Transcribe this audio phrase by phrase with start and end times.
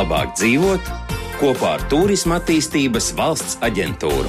[0.00, 0.90] labāk dzīvot
[1.40, 4.28] kopā ar Turisma attīstības valsts aģentūru.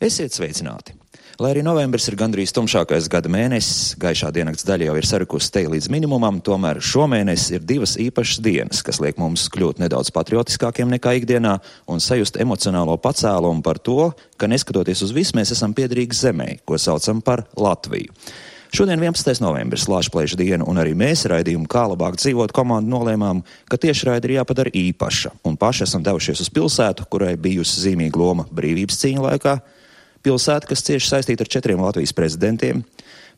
[0.00, 0.94] Esiet sveicināti!
[1.42, 5.64] Lai arī novembris ir gandrīz tumšākais gada mēnesis, gaišā diennakts daļa jau ir sarikusi te
[5.66, 11.16] līdz minimumam, tomēr šomēnes ir divas īpašas dienas, kas liek mums kļūt nedaudz patriotiskākiem nekā
[11.18, 11.58] ikdienā
[11.90, 16.78] un sajust emocionālo pacēlumu par to, ka neskatoties uz visu, mēs esam piederīgi zemē, ko
[16.80, 18.14] saucam par Latviju.
[18.74, 19.38] Šodien 11.
[19.38, 24.32] novembris, Lāčplēša diena, un arī mēs raidījumu Kā labāk dzīvot komandu nolēmām, ka tiešraidi ir
[24.40, 29.52] jāpadara īpaša, un paši esam devušies uz pilsētu, kurai bijusi zīmīga loma brīvības cīņa laikā,
[30.26, 32.82] pilsēta, kas cieši saistīta ar četriem Latvijas prezidentiem,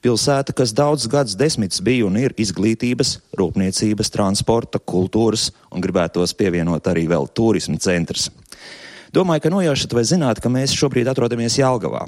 [0.00, 6.88] pilsēta, kas daudz gadus desmitus bija un ir izglītības, rūpniecības, transporta, kultūras un gribētos pievienot
[6.88, 8.30] arī vēl turismu centrs.
[9.12, 12.06] Domāju, ka nojaušat vai zināt, ka mēs šobrīd atrodamies Jelgavā.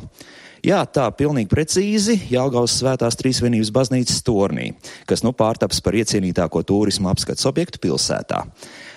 [0.66, 4.72] Jā, tā pilnīgi precīzi Jālgaus svētās trīsvienības baznīcas tornī,
[5.06, 8.42] kas nu pārtaps par iecienītāko turismu apskats objektu pilsētā.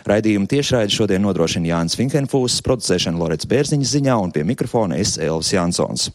[0.09, 5.53] Raidījumu tiešraidi šodien nodrošina Jānis Finkenfūs, producēšana Lorets Bērziņas ziņā un pie mikrofona es Elvis
[5.53, 6.09] Jansons.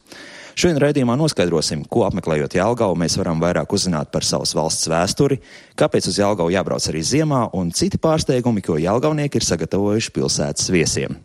[0.56, 5.36] Šodien raidījumā noskaidrosim, ko apmeklējot Jālgavu, mēs varam vairāk uzzināt par savas valsts vēsturi,
[5.76, 11.20] kāpēc uz Jālgavu jābrauc arī ziemā un citi pārsteigumi, ko Jālgavnieki ir sagatavojuši pilsētas viesiem.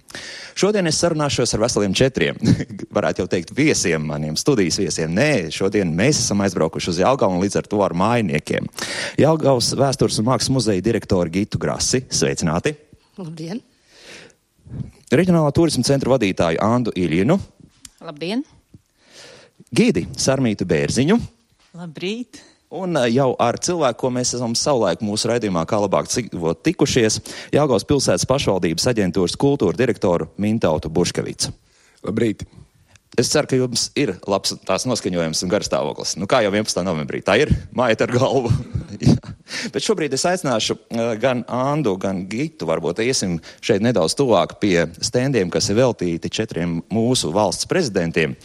[0.60, 2.44] Šodien es sarunāšos ar veseliem četriem,
[3.00, 5.16] varētu jau teikt, viesiem, maniem studijas viesiem.
[5.16, 8.68] Nē, šodien mēs esam aizbraukuši uz Jālgavu un līdz ar to ar mājiniekiem.
[9.24, 12.04] Jālgavas vēstures un mākslas muzeja direktori Gitu Grasi.
[12.12, 12.76] Sveicināti!
[13.16, 13.64] Labdien!
[15.08, 17.40] Reģionālā turisma centra vadītāju Andu Iļinu.
[18.04, 18.44] Labdien!
[19.72, 21.16] Gīdi Sarmītu Bērziņu.
[21.80, 22.42] Labrīt!
[22.76, 27.22] Un jau ar cilvēku, ko mēs esam savulaik mūsu raidījumā, kā labāk dzīvot, tikušies,
[27.56, 31.54] Jāgaus pilsētas pašvaldības aģentūras kultūra direktoru Mintautu Buškavicu.
[32.04, 32.44] Labrīt!
[33.20, 36.14] Es ceru, ka jums ir labs tās noskaņojums un garstāvoklis.
[36.16, 36.80] Nu, kā jau 11.
[36.88, 38.52] novembrī, tā ir māja ar galvu.
[39.74, 42.64] Bet šobrīd es aicināšu uh, gan Andu, gan Gitu.
[42.70, 48.38] Varbūt iesim šeit nedaudz tuvāk pie stendiem, kas ir veltīti četriem mūsu valsts prezidentiem.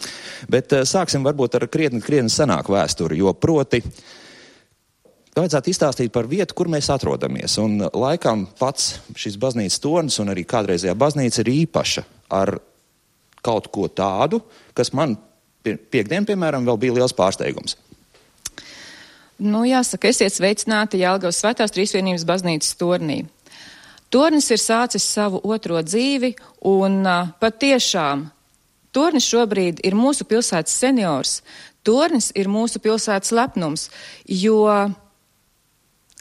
[0.51, 3.79] Bet uh, sāksim varbūt ar krietni, krietni senāku vēsturi, jo proti.
[5.37, 7.55] Vajadzētu izstāstīt par vietu, kur mēs atrodamies.
[7.63, 12.03] Un laikam pats šis baznīcas tornis un arī kādreizējā baznīca ir īpaša
[12.35, 12.57] ar
[13.47, 14.41] kaut ko tādu,
[14.77, 15.15] kas man
[15.63, 17.77] piekdien, piemēram, vēl bija liels pārsteigums.
[19.37, 23.21] Nu, jāsaka, esiet sveicināti Jālgavas svētās trīsvienības baznīcas tornī.
[24.09, 26.31] Tornis ir sācis savu otro dzīvi,
[26.65, 28.29] un uh, patiešām
[28.95, 31.41] Tornis šobrīd ir mūsu pilsētas seniors.
[31.85, 33.89] Tornis ir mūsu pilsētas lepnums,
[34.25, 34.63] jo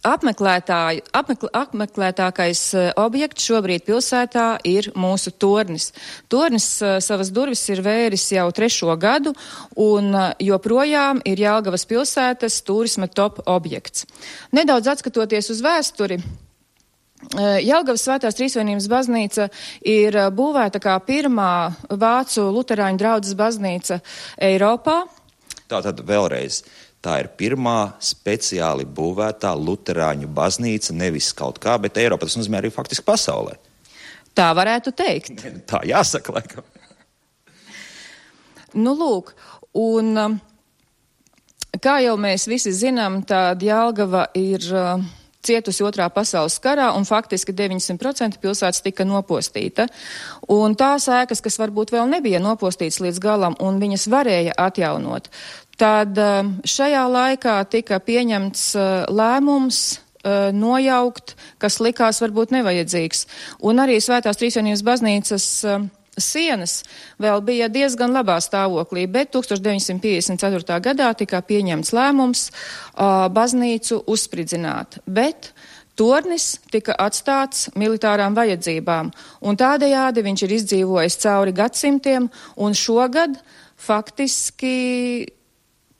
[0.07, 5.91] apmeklētāju, apmekl, apmeklētākais eh, objekts šobrīd pilsētā ir mūsu tornis.
[6.33, 9.35] Tornis eh, savas durvis ir vēris jau trešo gadu
[9.83, 14.07] un eh, joprojām ir Jālgavas pilsētas turisma top objekts.
[14.57, 16.21] Nedaudz atskatoties uz vēsturi.
[17.65, 19.47] Jelgavas svētās trīsvienības baznīca
[19.89, 24.03] ir būvēta kā pirmā vācu luterāņu draudzes baznīca
[24.37, 24.99] Eiropā.
[25.67, 26.61] Tātad vēlreiz
[27.05, 32.27] Tā ir pirmā speciāli būvētā luterāņu baznīca, nevis kaut kā, bet Eiropā.
[32.27, 33.55] Tas nozīmē arī faktiski pasaulē.
[34.37, 35.45] Tā varētu teikt.
[35.71, 36.67] Tā jāsaka, laikam.
[38.77, 39.31] Nu, lūk,
[39.79, 40.35] un um,
[41.81, 45.01] kā jau mēs visi zinām, tad Jālgava ir uh,
[45.47, 49.87] cietusi otrā pasaules karā, un faktiski 900% pilsētas tika nopostīta.
[50.53, 55.31] Un tās ēkas, kas varbūt vēl nebija nopostītas līdz galam, un viņas varēja atjaunot,
[55.81, 63.27] tad um, šajā laikā tika pieņemts uh, lēmums uh, nojaukt, kas likās varbūt nevajadzīgs.
[63.67, 66.81] Un arī Svētās Trīsvienības baznīcas um, sienas
[67.21, 70.81] vēl bija diezgan labā stāvoklī, bet 1954.
[70.85, 75.01] gadā tika pieņemts lēmums uh, baznīcu uzspridzināt.
[75.07, 75.53] Bet
[75.97, 79.09] Tornis tika atstāts militārām vajadzībām,
[79.49, 82.29] un tādējādi viņš ir izdzīvojis cauri gadsimtiem,
[82.61, 83.39] un šogad
[83.81, 84.75] faktiski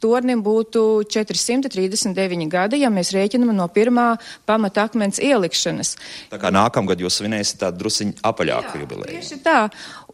[0.07, 4.09] tornim būtu 439 gadi, ja mēs rēķinam no pirmā
[4.49, 5.95] pamata akmens ielikšanas.
[6.33, 9.17] Tā kā nākamgad jūs svinēsiet tādu drusiņu apaļāku jubileju.
[9.17, 9.61] Tieši tā.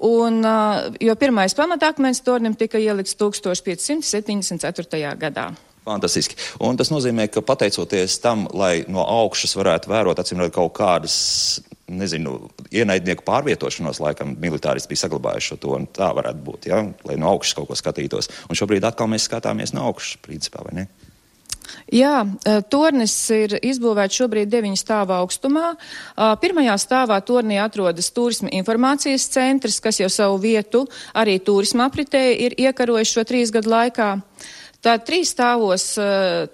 [0.02, 0.40] Un,
[1.02, 5.12] jo pirmais pamata akmens tornim tika ielikts 1574.
[5.20, 5.52] gadā.
[5.82, 6.36] Fantastiski.
[6.62, 11.16] Un tas nozīmē, ka pateicoties tam, lai no augšas varētu vērot, acīm redzot, kaut kādas,
[11.98, 12.34] nezinu,
[12.72, 17.70] ienaidnieku pārvietošanos, laikam militāristi bija saglabājuši to, tā varētu būt, ja, lai no augšas kaut
[17.70, 18.30] ko skatītos.
[18.48, 20.86] Un šobrīd atkal mēs skatāmies no augšas, principā, vai ne?
[21.92, 22.22] Jā,
[22.72, 25.72] tornis ir izbūvēts šobrīd deviņu stāvu augstumā.
[26.42, 30.84] Pirmajā stāvā tornī atrodas turisma informācijas centrs, kas jau savu vietu
[31.14, 34.08] arī turisma apritē ir iekarojis šo trīs gadu laikā.
[34.82, 35.92] Tā trīs stāvos,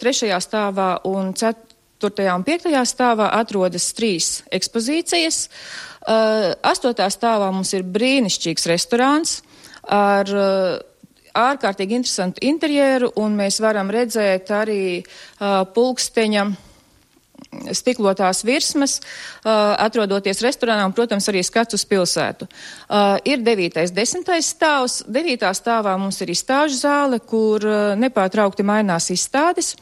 [0.01, 1.68] trešajā stāvā un cet,
[1.99, 2.35] 4.
[2.35, 2.71] un 5.
[2.87, 5.49] stāvā atrodas trīs ekspozīcijas.
[6.09, 6.95] Uh, 8.
[7.11, 9.41] stāvā mums ir brīnišķīgs restorāns
[9.83, 10.79] ar uh,
[11.39, 16.47] ārkārtīgi interesantu interjeru, un mēs varam redzēt arī uh, pulksteņa
[17.73, 22.49] stiklotās virsmas, uh, atrodoties restorānā un, protams, arī skats uz pilsētu.
[22.49, 23.79] Uh, ir 9.
[23.95, 24.33] 10.
[24.45, 25.01] stāvs.
[25.09, 25.47] 9.
[25.57, 29.75] stāvā mums ir izstāžu zāle, kur uh, nepārtraukti mainās izstādes.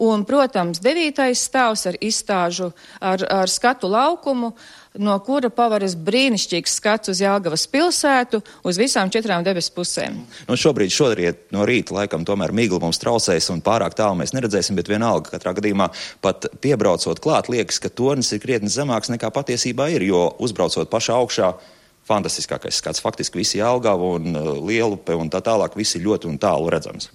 [0.00, 1.20] Un, protams, 9.
[1.36, 4.54] stāvs ar izstāžu, ar, ar skatu laukumu.
[5.00, 10.18] No kura pavaras brīnišķīgs skats uz Jāgavas pilsētu, uz visām četrām debesu pusēm.
[10.48, 14.76] Nu, šobrīd, šodien no rīta, laikam, tomēr mīgla mums traucēs un pārāk tālu mēs neredzēsim,
[14.76, 15.88] bet vienalga, katrā gadījumā
[16.24, 21.16] pat piebraucot klāt, liekas, ka tornis ir krietni zemāks nekā patiesībā ir, jo uzbraucot pašā
[21.20, 21.54] augšā.
[22.02, 23.00] Fantastiskākais skats.
[23.00, 27.08] Faktiski visi Jālgava un uh, Lielupe un tā tālāk visi ļoti un tālu redzams.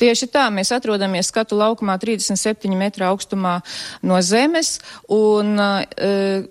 [0.00, 3.58] Tieši tā, mēs atrodamies skatu laukumā 37 metru augstumā
[4.06, 4.78] no zemes,
[5.08, 6.48] un uh,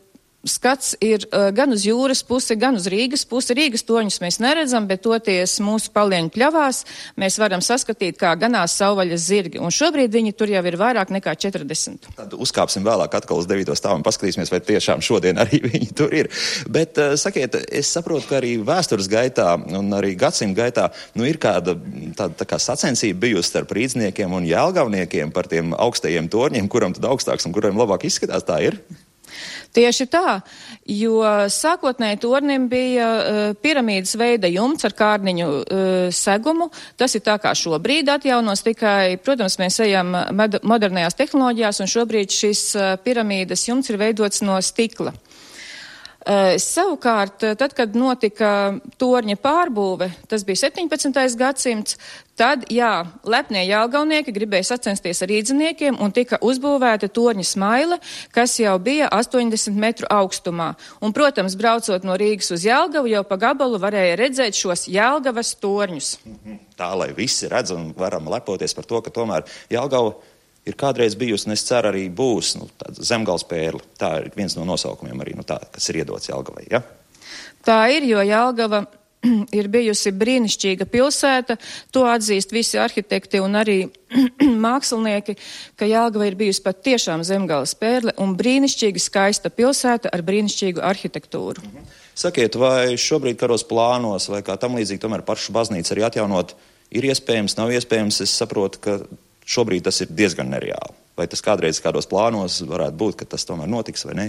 [0.47, 3.55] skats ir uh, gan uz jūras pusi, gan uz Rīgas pusi.
[3.57, 6.83] Rīgas toņus mēs neredzam, bet toties mūsu palieņu pļavās
[7.19, 9.59] mēs varam saskatīt, kā ganās savvaļas zirgi.
[9.59, 12.11] Un šobrīd viņi tur jau ir vairāk nekā 40.
[12.15, 13.75] Tad uzkāpsim vēlāk atkal uz 9.
[13.75, 16.31] stāvu un paskatīsimies, vai tiešām šodien arī viņi tur ir.
[16.71, 20.87] Bet, uh, sakiet, es saprotu, ka arī vēstures gaitā un arī gadsimta gaitā
[21.19, 21.75] nu, ir kāda
[22.15, 27.11] tāda tā kā sacensība bijusi starp rīdzniekiem un jēlgavniekiem par tiem augstajiem torņiem, kuram tad
[27.11, 28.47] augstāks un kuram labāk izskatās.
[28.47, 28.79] Tā ir.
[29.69, 30.39] Tieši tā,
[30.89, 31.21] jo
[31.53, 36.71] sākotnēji tornim bija uh, piramīdas veida jumts ar kārniņu uh, segumu.
[36.97, 40.15] Tas ir tā kā šobrīd atjaunos, tikai, protams, mēs ejam
[40.65, 45.13] modernajās tehnoloģijās, un šobrīd šis uh, piramīdas jumts ir veidots no stikla.
[46.19, 48.49] Uh, savukārt, tad, kad notika
[48.99, 51.15] torņa pārbūve, tas bija 17.
[51.39, 51.95] gadsimts,
[52.39, 57.99] tad, jā, lepnie jālgaunieki gribēja sacensties ar īdziniekiem un tika uzbūvēta torņa smaile,
[58.35, 60.73] kas jau bija 80 metru augstumā.
[60.99, 66.17] Un, protams, braucot no Rīgas uz Jālgavu, jau pa gabalu varēja redzēt šos Jālgavas torņus.
[66.79, 70.17] Tā, lai visi redz un varam lepoties par to, ka tomēr Jālgava
[70.67, 72.69] ir kādreiz bijusi, un es ceru, arī būs nu,
[72.99, 73.81] zemgals pērle.
[73.99, 76.67] Tā ir viens no nosaukumiem arī, nu, tā, kas ir iedots Jelgavai.
[76.71, 76.83] Ja?
[77.65, 78.83] Tā ir, jo Jelgava
[79.59, 81.57] ir bijusi brīnišķīga pilsēta.
[81.95, 83.79] To atzīst visi arhitekti un arī
[84.67, 85.37] mākslinieki,
[85.79, 91.65] ka Jāgava ir bijusi pat tiešām zemgāles pērle un brīnišķīgi skaista pilsēta ar brīnišķīgu arhitektūru.
[91.65, 91.95] Mhm.
[92.19, 96.51] Sakiet, vai šobrīd karos plānos vai kā tam līdzīgi tomēr pašu baznīcu arī atjaunot
[96.91, 98.17] ir iespējams, nav iespējams?
[98.25, 98.97] Es saprotu, ka
[99.49, 100.95] Šobrīd tas ir diezgan nereāli.
[101.17, 104.27] Vai tas kādreiz kādos plānos varētu būt, ka tas tomēr notiks vai ne?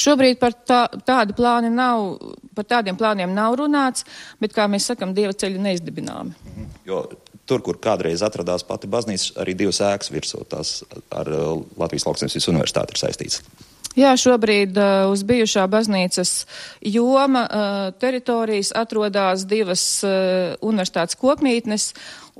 [0.00, 2.20] Šobrīd par tā, tādu plānu nav,
[2.54, 4.06] par tādiem plāniem nav runāts,
[4.40, 6.36] bet, kā mēs sakam, dieva ceļi neizdibināmi.
[6.52, 6.70] Mhm.
[6.88, 7.02] Jo
[7.50, 10.80] tur, kur kādreiz atradās pati baznīca, arī divas ēkas virsū tās
[11.10, 13.42] ar uh, Latvijas Lauksaimniecības universitāti ir saistīts.
[13.98, 16.44] Jā, šobrīd uh, uz bijušā baznīcas
[16.86, 21.90] joma uh, teritorijas atrodas divas uh, universitātes kopmītnes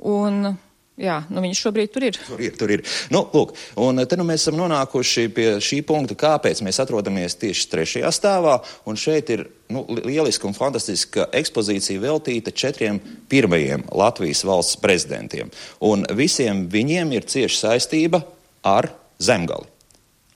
[0.07, 0.53] un
[1.01, 2.17] Jā, nu viņš šobrīd tur ir.
[2.27, 2.83] Tur ir, tur ir.
[3.13, 7.69] Nu, lūk, un te nu mēs esam nonākuši pie šī punkta, kāpēc mēs atrodamies tieši
[7.71, 8.59] trešajā stāvā.
[8.85, 12.99] Un šeit ir nu, lieliska un fantastiska ekspozīcija veltīta četriem
[13.31, 15.49] pirmajiem Latvijas valsts prezidentiem.
[15.81, 18.21] Un visiem viņiem ir cieša saistība
[18.61, 18.91] ar
[19.21, 19.65] Zemgali.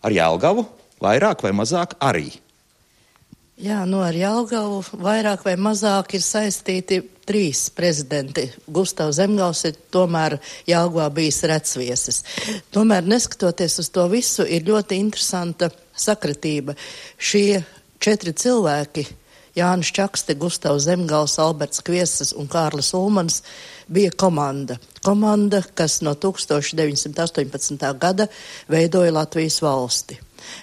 [0.06, 0.66] Ar Jēlgavu
[1.02, 2.32] vairāk vai mazāk arī.
[3.56, 8.46] Jā, nu ar Jālgavu vairāk vai mazāk ir saistīti trīs prezidenti.
[8.68, 10.38] Gustavs Zemgals ir tomēr
[10.70, 12.24] Jālgavā bijis recviesis.
[12.74, 16.76] Tomēr neskatoties uz to visu, ir ļoti interesanta sakratība.
[17.18, 17.64] Šie
[18.00, 19.06] četri cilvēki,
[19.56, 23.42] Jānis Čakste, Gustavs Zemgals, Alberts Kviesas un Kārlis Ulmans,
[23.88, 24.78] bija komanda.
[25.06, 27.92] Komanda, kas no 1918.
[28.00, 28.28] gada
[28.68, 30.20] veidoja Latvijas valsti.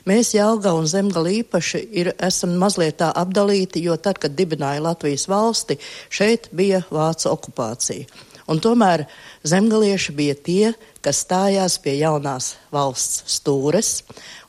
[0.09, 5.29] Mēs Jālga un Zemgala īpaši ir, esam mazliet tā apdalīti, jo tad, kad dibināja Latvijas
[5.31, 5.79] valsti,
[6.11, 8.29] šeit bija Vācu okupācija.
[8.51, 9.05] Un tomēr
[9.47, 10.73] zemgalieši bija tie,
[11.03, 14.03] kas stājās pie jaunās valsts stūres,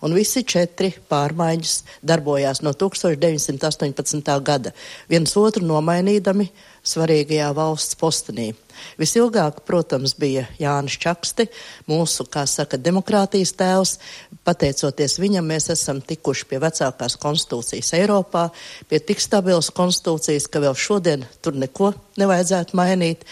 [0.03, 4.33] un visi četri pārmaiņas darbojās no 1918.
[4.43, 4.73] gada,
[5.09, 6.49] viens otru nomainīdami
[6.83, 8.51] svarīgajā valsts postenī.
[8.99, 11.47] Visilgāk, protams, bija Jānis Čakste,
[11.87, 13.95] mūsu, kā saka, demokrātijas tēvs.
[14.43, 18.49] Pateicoties viņam, mēs esam tikuši pie vecākās konstitūcijas Eiropā,
[18.89, 23.23] pie tik stabilas konstitūcijas, ka vēl šodien tur neko nevajadzētu mainīt.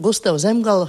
[0.00, 0.88] Gustavs Zemgala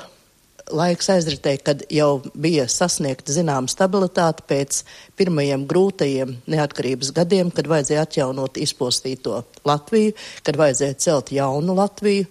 [0.70, 4.84] laiks aizritēja, kad jau bija sasniegta zināma stabilitāte pēc
[5.20, 10.14] pirmajiem grūtajiem neatkarības gadiem, kad vajadzēja atjaunot izpostīto Latviju,
[10.46, 12.30] kad vajadzēja celt jaunu Latviju.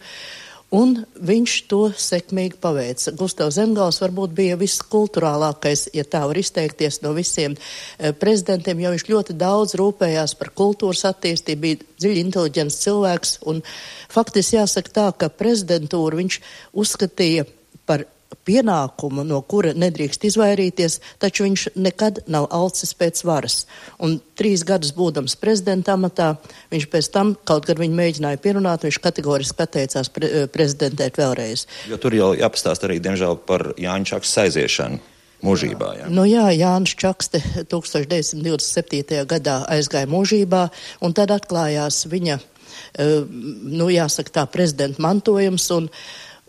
[0.70, 3.10] Un viņš to sekmīgi paveica.
[3.18, 9.04] Gustavs Zemgals varbūt bija viskulturālākais, ja tā var izteikties, no visiem e, prezidentiem, jo viņš
[9.08, 13.34] ļoti daudz rūpējās par kultūras attīstību, bija dziļi inteliģents cilvēks.
[13.50, 13.64] Un
[14.14, 16.38] faktiski jāsaka tā, ka prezidentūru viņš
[16.84, 17.49] uzskatīja
[17.90, 18.06] par
[18.46, 23.64] pienākumu, no kura nedrīkst izvairīties, taču viņš nekad nav alcis pēc varas.
[24.02, 26.32] Un trīs gadus būdams prezidenta amatā,
[26.72, 31.66] viņš pēc tam, kaut kad viņu mēģināja pierunāt, viņš kategoriski atteicās pre prezidentēt vēlreiz.
[31.90, 35.06] Jo tur jau jāpastāst arī, diemžēl, par Jāņa Čakas aiziešanu.
[35.40, 36.06] Mūžībā, jā.
[36.12, 37.38] Nu jā, Jānis Čakste
[37.72, 39.22] 1927.
[39.25, 40.66] gadā aizgāja mūžībā,
[41.00, 43.22] un tad atklājās viņa, uh,
[43.80, 45.88] nu jāsaka tā, prezidenta mantojums, un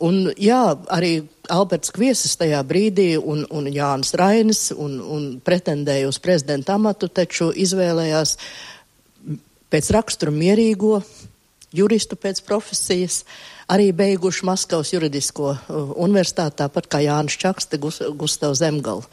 [0.01, 1.21] Un, jā, arī
[1.51, 7.51] Alberts Kviesis tajā brīdī un, un Jānis Rainis un, un pretendēja uz prezidenta amatu, taču
[7.51, 8.37] izvēlējās
[9.71, 11.01] pēc rakstura mierīgo
[11.75, 13.21] juristu pēc profesijas,
[13.71, 17.37] arī beiguši Maskavas juridisko uh, universitāti, tāpat kā Jānis
[17.79, 19.07] Gus, Gustavs Zemgals.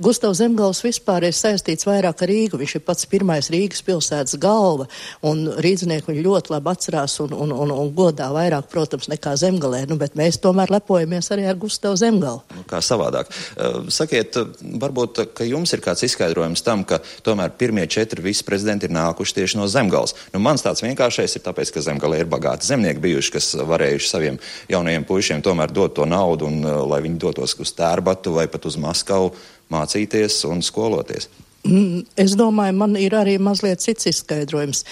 [0.00, 2.60] Gustavs Zemgals vispār ir saistīts vairāk ar Rīgu.
[2.60, 4.88] Viņš ir pats pirmais Rīgas pilsētas galva,
[5.26, 9.84] un rīdznieki viņu ļoti labi atcerās un, un, un, un godā vairāk, protams, nekā Zemgalē.
[9.90, 12.42] Nu, bet mēs tomēr lepojamies arī ar Gustavu Zemgalu.
[12.56, 13.32] Nu, kā savādāk.
[13.56, 14.38] Uh, sakiet,
[14.80, 19.38] varbūt, ka jums ir kāds izskaidrojums tam, ka tomēr pirmie četri visi prezidenti ir nākuši
[19.40, 20.16] tieši no Zemgals.
[20.32, 24.10] Nu, mans tāds vienkāršais ir tāpēc, ka Zemgalē ir bagāti zemnieki bijuši, kas varēja varējuši
[24.10, 24.38] saviem
[24.68, 28.64] jaunajiem puišiem tomēr dot to naudu, un, uh, lai viņi dotos uz Tērbatu vai pat
[28.66, 29.34] uz Maskavu
[29.70, 31.28] mācīties un skoloties.
[31.66, 34.84] Mm, es domāju, man ir arī mazliet cits izskaidrojums.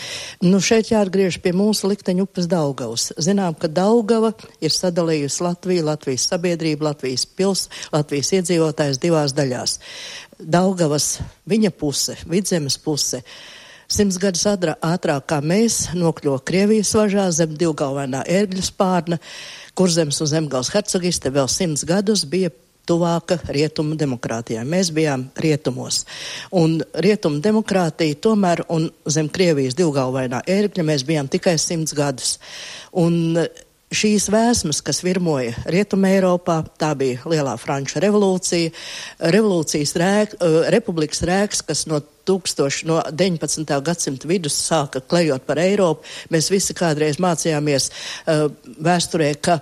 [0.42, 3.12] Nu, šeit jāatgriež pie mūsu likteņa upes Daugavas.
[3.16, 9.78] Zinām, ka Daugava ir sadalījusi Latviju, Latvijas sabiedrību, Latvijas pils, Latvijas iedzīvotājs divās daļās.
[10.42, 13.22] Daugavas viņa puse, vidzemes puse
[13.86, 19.20] Simts gadus ātrāk kā mēs nokļuva Krievijas važā zem divgalvainā ērgļu spārna,
[19.78, 22.50] kurzems un zemgals hercogiste vēl simts gadus bija
[22.86, 24.64] tuvāka rietumu demokrātijai.
[24.66, 26.04] Mēs bijām rietumos.
[26.54, 32.36] Un rietumu demokrātija tomēr, un zem Krievijas divgalvainā ērgļa mēs bijām tikai simts gadus.
[32.96, 33.42] Un
[33.94, 38.72] šīs vēsmas, kas virmoja Rietumē Eiropā, tā bija Lielā Franču revolūcija,
[39.34, 43.78] revolūcijas rēk, uh, republikas rēks, kas no 1000, no 19.
[43.86, 46.06] gadsimta vidus sāka klejot par Eiropu.
[46.34, 48.48] Mēs visi kādreiz mācījāmies uh,
[48.82, 49.60] vēsturē, ka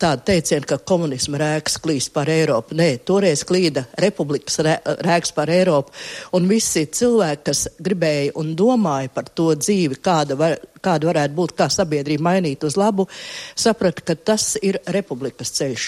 [0.00, 2.76] tāda teiciena, ka komunisma rēks klīst par Eiropu.
[2.78, 5.94] Nē, toreiz klīda republikas rēks par Eiropu.
[6.36, 11.54] Un visi cilvēki, kas gribēja un domāja par to dzīvi, kāda var, kāda varētu būt,
[11.58, 13.06] kā sabiedrība mainīt uz labu,
[13.58, 15.86] saprata, ka tas ir republikas ceļš.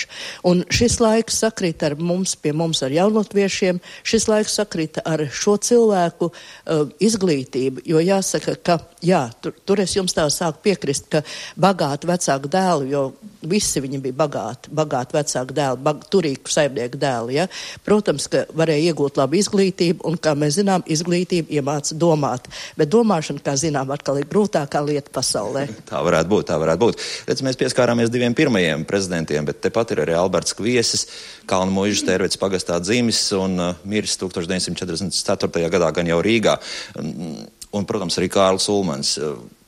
[0.49, 5.57] Un šis laiks sakrīt ar mums, pie mums ar jaunotviešiem, šis laiks sakrīt ar šo
[5.63, 11.23] cilvēku uh, izglītību, jo jāsaka, ka, jā, tur, tur es jums tā sāku piekrist, ka
[11.61, 13.05] bagāti vecāku dēlu, jo
[13.49, 17.49] visi viņi bija bagāti, bagāti vecāku dēlu, bag, turīgu saimnieku dēlu, ja.
[17.87, 23.43] Protams, ka varēja iegūt labu izglītību, un, kā mēs zinām, izglītība iemāca domāt, bet domāšana,
[23.43, 25.67] kā zinām, atkal ir grūtākā lieta pasaulē.
[25.91, 27.05] Tā varētu būt, tā varētu būt.
[27.29, 31.07] Redz, mēs pieskārāmies diviem pirmajiem prezidentiem, bet tepat ir arī Alberts Kviesis,
[31.51, 35.71] Kalnu mūžas tērvets pagastā dzīvis un uh, miris 1944.
[35.73, 36.59] gadā gan jau Rīgā.
[37.01, 39.17] Un, un protams, arī Kārls Ulmans.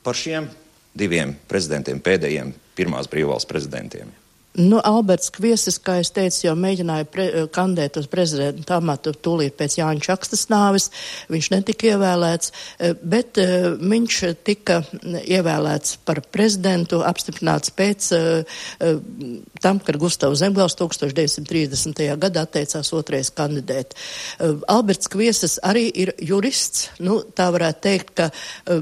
[0.04, 0.50] Par šiem
[0.94, 4.12] diviem prezidentiem, pēdējiem pirmās brīvvalsts prezidentiem.
[4.54, 9.80] Nu, Alberts Kviesis, kā es teicu, jau mēģināja pre, kandēt uz prezidenta amatu tūlīt pēc
[9.80, 10.92] Jāņa Čakstas nāves.
[11.32, 18.06] Viņš netika ievēlēts, eh, bet uh, viņš tika ievēlēts par prezidentu, apstiprināts pēc
[19.62, 22.04] tam, kad Gustavs Zemgals 1930.
[22.20, 23.94] gadā atteicās otrais kandidēt.
[24.70, 26.88] Alberts Kviesis arī ir jurists.
[27.02, 28.28] Nu, tā varētu teikt, ka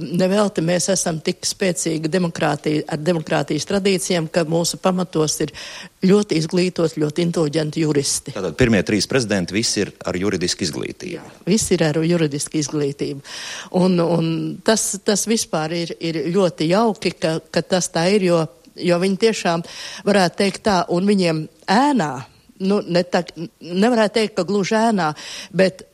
[0.03, 5.55] nevelti mēs esam tik spēcīgi demokrātija, ar demokrātijas tradīcijām, ka mūsu pamatos ir
[6.07, 8.35] ļoti izglītot, ļoti inteliģenti juristi.
[8.37, 11.13] Tātad pirmie trīs prezidenti visi ir ar juridisku izglītību.
[11.15, 13.23] Jā, visi ir ar juridisku izglītību.
[13.79, 14.33] Un, un
[14.67, 18.43] tas, tas vispār ir, ir ļoti jauki, ka, ka tas tā ir, jo,
[18.81, 19.65] jo viņi tiešām
[20.09, 22.13] varētu teikt tā, un viņiem ēnā,
[22.67, 23.25] nu, ne tā,
[23.61, 25.13] nevarētu teikt, ka gluži ēnā,
[25.55, 25.87] bet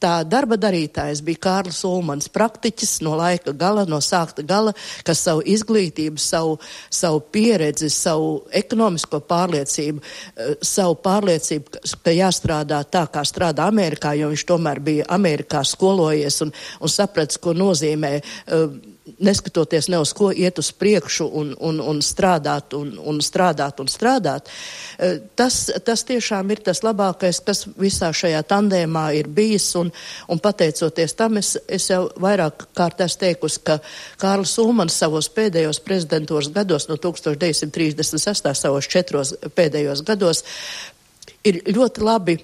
[0.00, 4.72] Tā darba darītājs bija Kārlis Ulmans, praktiķis no laika gala, no sākta gala,
[5.04, 6.54] kas savu izglītību, savu,
[6.88, 8.30] savu pieredzi, savu
[8.62, 15.08] ekonomisko pārliecību, eh, savu pārliecību, ka jāstrādā tā, kā strādā Amerikā, jo viņš tomēr bija
[15.12, 21.26] Amerikā skolojies un, un sapratis, ko nozīmē uh, neskatoties ne uz ko iet uz priekšu
[21.26, 24.50] un, un, un strādāt un, un strādāt un strādāt,
[24.98, 29.70] e, tas, tas tiešām ir tas labākais, kas visā šajā tandēmā ir bijis.
[29.80, 29.92] Un,
[30.28, 33.78] un pateicoties tam, es, es jau vairāk kārt esmu teikusi, ka
[34.20, 38.54] Kārlis Ulmans savos pēdējos prezidentūras gados, no 1936.
[38.54, 40.44] savos četros pēdējos gados,
[41.44, 42.38] ir ļoti labi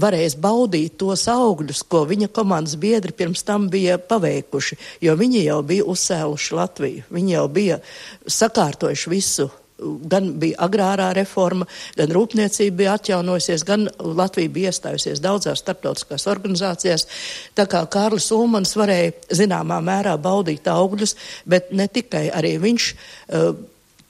[0.00, 5.60] varēs baudīt tos augļus, ko viņa komandas biedri pirms tam bija paveikuši, jo viņi jau
[5.66, 7.80] bija uzcēluši Latviju, viņi jau bija
[8.26, 9.50] sakārtojuši visu.
[9.80, 11.64] Gan bija agrārā reforma,
[11.96, 17.06] gan rūpniecība bija atjaunojusies, gan Latvija bija iestājusies daudzās starptautiskās organizācijās.
[17.56, 21.16] Tā kā Kārlis Ulmans varēja zināmā mērā baudīt augļus,
[21.48, 22.92] bet ne tikai arī viņš.
[22.92, 23.54] Uh,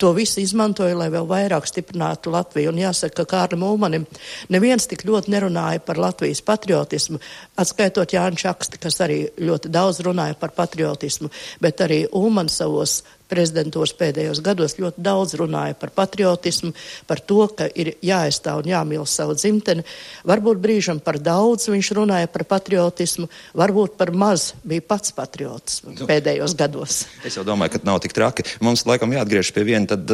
[0.00, 2.73] to visu izmantoja, lai vēl vairāk stiprinātu Latviju.
[2.73, 4.07] Un jāsaka, ka Kārlim Ulmanim
[4.52, 7.21] neviens tik ļoti nerunāja par Latvijas patriotismu,
[7.61, 11.28] atskaitot Jānis Čaksti, kas arī ļoti daudz runāja par patriotismu,
[11.61, 13.00] bet arī Ulmans savos
[13.31, 16.73] prezidentūras pēdējos gados ļoti daudz runāja par patriotismu,
[17.09, 19.85] par to, ka ir jāaizstāv un jāmīl savu dzimteni.
[20.29, 25.97] Varbūt brīžam par daudz viņš runāja par patriotismu, varbūt par maz bija pats patriots nu,
[26.09, 27.05] pēdējos gados.
[27.27, 28.47] Es jau domāju, ka nav tik traki.
[28.65, 30.11] Mums laikam jāatgriež pie viena tad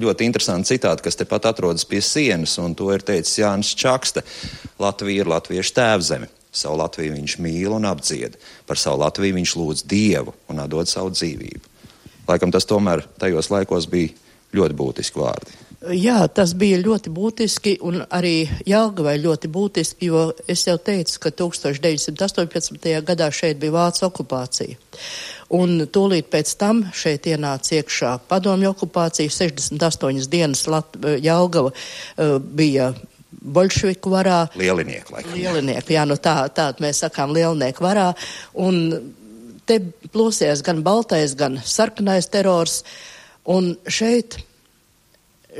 [0.00, 4.24] ļoti interesanta citāta, kas tepat atrodas pie sienas, un to ir teicis Jānis Čakste.
[4.80, 6.30] Latvija ir latviešu tēvzeme.
[6.54, 8.38] Savu Latviju viņš mīl un apdzied.
[8.68, 11.73] Par savu Latviju viņš lūdz Dievu un atdod savu dzīvību.
[12.28, 14.12] Laikam tas tomēr tajos laikos bija
[14.54, 15.60] ļoti būtiski vārdi.
[15.92, 21.32] Jā, tas bija ļoti būtiski un arī Jāgavai ļoti būtiski, jo es jau teicu, ka
[21.36, 22.86] 1918.
[23.04, 24.78] gadā šeit bija Vācu okupācija.
[25.54, 32.94] Un tūlīt pēc tam šeit ienāca iekšā padomju okupācija, 68 dienas Lat Jāgava uh, bija
[33.44, 34.38] bolševiku varā.
[34.56, 35.36] Lielinieki, laikam.
[35.36, 38.08] Lielinieki, jā, nu tā, tā mēs sakām lielnieku varā.
[38.64, 38.80] Un
[39.68, 39.80] te
[40.12, 42.82] plosījās gan baltais, gan sarkanais terors.
[43.50, 44.38] Un šeit,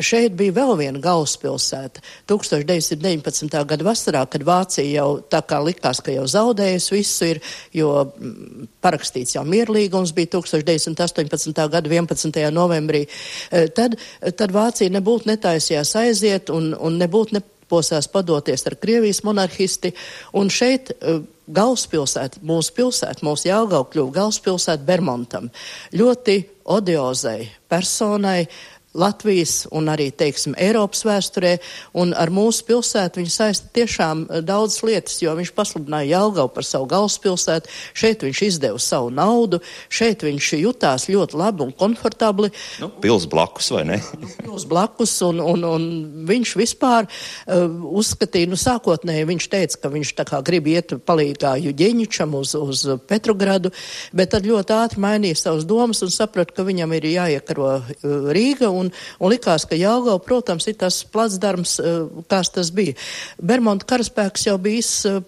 [0.00, 2.00] šeit bija vēl viena galvaspilsēta.
[2.30, 3.58] 1919.
[3.68, 7.42] gada vasarā, kad Vācija jau tā kā likās, ka jau zaudējusi visu ir,
[7.76, 11.52] jo mm, parakstīts jau mierlīgums bija 1918.
[11.76, 12.40] gada 11.
[12.54, 13.98] novembrī, e, tad,
[14.38, 19.94] tad Vācija nebūtu netaisījās aiziet un, un nebūtu ne posās padoties ar Krievijas monarhisti,
[20.36, 25.50] un šeit uh, galvaspilsēta, mūsu pilsēta, mūsu Jāgau kļuva galvaspilsēta Bermontam.
[25.96, 26.38] Ļoti
[26.74, 28.46] odiozai personai,
[28.94, 31.56] Latvijas un arī, teiksim, Eiropas vēsturē,
[31.98, 36.66] un ar mūsu pilsētu viņš saista tiešām eh, daudz lietas, jo viņš pasludināja Jelgavu par
[36.66, 39.58] savu galvaspilsētu, šeit viņš izdeva savu naudu,
[39.90, 42.52] šeit viņš jutās ļoti labi un komfortabli.
[42.82, 43.98] Nu, pils blakus, vai ne?
[44.38, 45.88] pils blakus, un, un, un
[46.30, 47.66] viņš vispār uh,
[47.98, 52.86] uzskatīja, nu, sākotnēji viņš teica, ka viņš tā kā grib iet palīgā Juģeņičam uz, uz
[53.10, 53.74] Petrogradu,
[54.14, 58.70] bet tad ļoti ātri mainīja savas domas un saprata, ka viņam ir jāiekaro uh, Rīga,
[58.70, 61.98] un un, un likās, ka Jāgau, protams, ir tas placdarms, eh,
[62.30, 62.96] kāds tas bija.
[63.42, 65.20] Bermonta karaspēks jau bijis eh,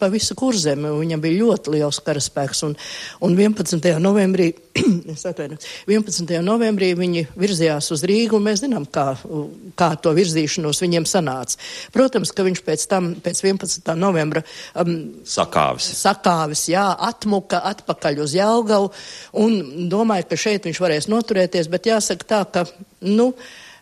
[0.00, 2.76] pa visu kurzemi, viņam bija ļoti liels karaspēks, un,
[3.26, 3.96] un 11.
[4.02, 4.52] novembrī,
[5.86, 6.32] 11.
[6.44, 9.08] novembrī viņi virzījās uz Rīgu, un mēs zinām, kā,
[9.78, 11.60] kā to virzīšanos viņiem sanāca.
[11.94, 13.92] Protams, ka viņš pēc tam, pēc 11.
[13.98, 14.42] novembra
[14.74, 15.88] um, sakāvis.
[16.00, 18.92] sakāvis, jā, atmuka atpakaļ uz Jālgavu,
[19.42, 22.66] un domāju, ka šeit viņš varēs noturēties, bet jāsaka tā, ka
[23.00, 23.34] Nu,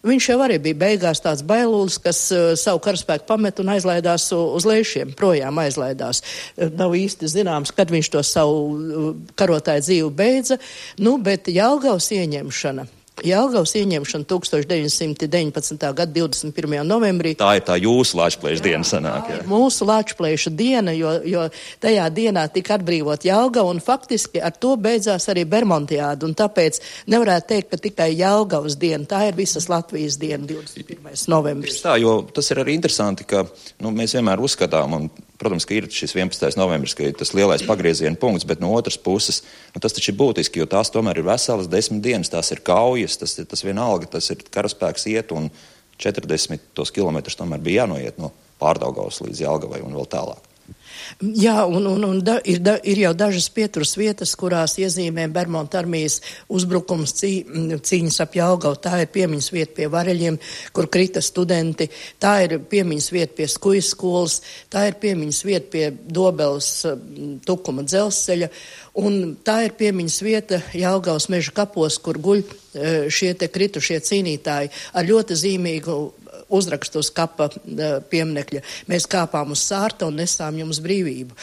[0.04, 4.66] Viņš jau arī bija beigās tāds bailulis, kas uh, savu karaspēku pamet un aizlaidās uz
[4.68, 6.20] lēšiem, projām aizlaidās.
[6.56, 10.60] Uh, nav īsti zināms, kad viņš to savu uh, karotāju dzīvi beidza,
[11.00, 12.86] nu, bet Jālgaus ieņemšana
[13.22, 15.84] Jālgavas ieņemšana 1919.
[15.94, 16.80] gada 21.
[16.82, 17.36] novembrī.
[17.38, 19.28] Tā ir tā jūsu Latvijas diena sanāk.
[19.30, 19.36] Jā.
[19.46, 21.44] Mūsu Latvijas diena, jo, jo
[21.82, 26.26] tajā dienā tika atbrīvot Jālgava un faktiski ar to beidzās arī Bermontiāda.
[26.26, 26.80] Un tāpēc
[27.14, 31.14] nevarētu teikt, ka tikai Jālgavas diena, tā ir visas Latvijas diena 21.
[31.30, 31.78] novembris.
[31.86, 33.46] Tā, jo tas ir arī interesanti, ka
[33.78, 35.08] nu, mēs vienmēr uzskatām, un
[35.44, 36.56] Protams, ka ir šis 11.
[36.56, 39.42] novembris, ka ir tas lielais pagrieziena punkts, bet no otras puses
[39.74, 43.18] nu, tas taču ir būtiski, jo tās tomēr ir veselas desmit dienas, tās ir kaujas,
[43.20, 45.50] tas ir tas vienalga, tas ir karaspēks iet un
[46.00, 46.64] 40
[46.96, 50.53] km tomēr bija jānoiet no Pārdaugavas līdz Jelgavai un vēl tālāk.
[51.20, 55.80] Jā, un, un, un da, ir, da, ir jau dažas pieturas vietas, kurās iezīmē Bermuda
[55.80, 56.20] armijas
[56.52, 57.32] uzbrukums cī,
[57.78, 58.80] cīņas ap Jālgavu.
[58.82, 60.38] Tā ir piemiņas vieta pie vareļiem,
[60.74, 61.88] kur krita studenti.
[62.22, 64.40] Tā ir piemiņas vieta pie skujas skolas.
[64.72, 66.70] Tā ir piemiņas vieta pie Dobeles
[67.46, 68.50] tukuma dzelzceļa.
[69.04, 72.44] Un tā ir piemiņas vieta Jālgavas meža kapos, kur guļ e,
[73.10, 75.96] šie te kritušie cīnītāji ar ļoti zīmīgu
[76.48, 78.62] uzrakstu uz kapa eh, pieminekļa.
[78.90, 81.36] Mēs kāpām uz sārta un nesām jums brīvību.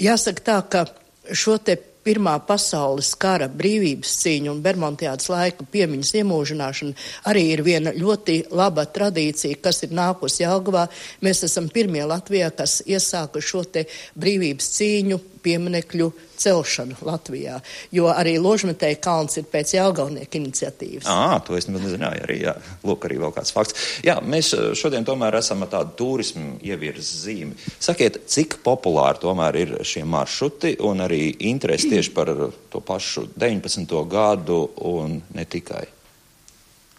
[0.00, 0.86] Jāsaka tā, ka
[1.34, 6.94] šo te Pirmā pasaules kara brīvības cīņa un Bermontiādas laika piemiņas iemūžināšana
[7.26, 10.86] arī ir viena ļoti laba tradīcija, kas ir nākus Jelgavā.
[11.26, 17.60] Mēs esam pirmie Latvijā, kas iesāka šo te brīvības cīņu pieminekļu celšanu Latvijā,
[17.94, 21.08] jo arī Ložmetēja kalns ir pēc Jāgaunieka iniciatīvas.
[21.08, 22.56] Ā, to es nezināju arī, jā.
[22.86, 23.76] Lūk, arī vēl kāds fakts.
[24.04, 27.56] Jā, mēs eh, šodien tomēr esam ar tādu turismu ievirs zīmi.
[27.82, 32.30] Sakiet, cik populāri tomēr ir šie maršruti un arī interesi tieši par
[32.72, 33.98] to pašu 19.
[34.10, 35.84] gadu un ne tikai?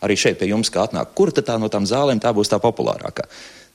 [0.01, 2.59] Arī šeit pie jums kā atnāk, kur tad tā no tām zālēm tā būs tā
[2.61, 3.25] populārākā?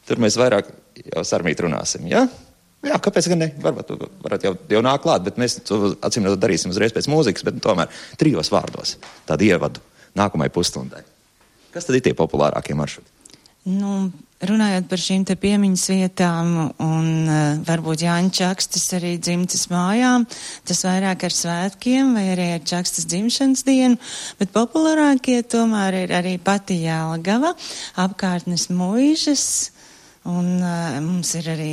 [0.06, 0.70] Tur mēs vairāk
[1.02, 2.26] jau sarmīt runāsim, jā?
[2.26, 2.50] Ja?
[2.82, 3.46] Jā, kāpēc gan ne?
[3.62, 3.92] Varbūt
[4.24, 7.60] varat jau, jau nāk klāt, bet mēs to acīm redzot darīsim uzreiz pēc mūzikas, bet
[7.62, 8.96] tomēr trijos vārdos
[9.28, 9.82] tādu ievadu
[10.18, 11.04] nākamajai pusstundai.
[11.72, 13.11] Kas tad ir tie populārākie maršruti?
[13.62, 14.10] Nu,
[14.42, 16.48] runājot par šīm te piemiņas vietām
[16.82, 20.24] un uh, varbūt Jāņa Čakstas arī dzimtas mājām,
[20.66, 24.00] tas vairāk ar svētkiem vai arī ar Čakstas dzimšanas dienu,
[24.40, 27.54] bet populārākie tomēr ir arī pati Jālgava,
[28.02, 29.46] apkārtnes muižas,
[30.22, 31.72] Un uh, mums ir arī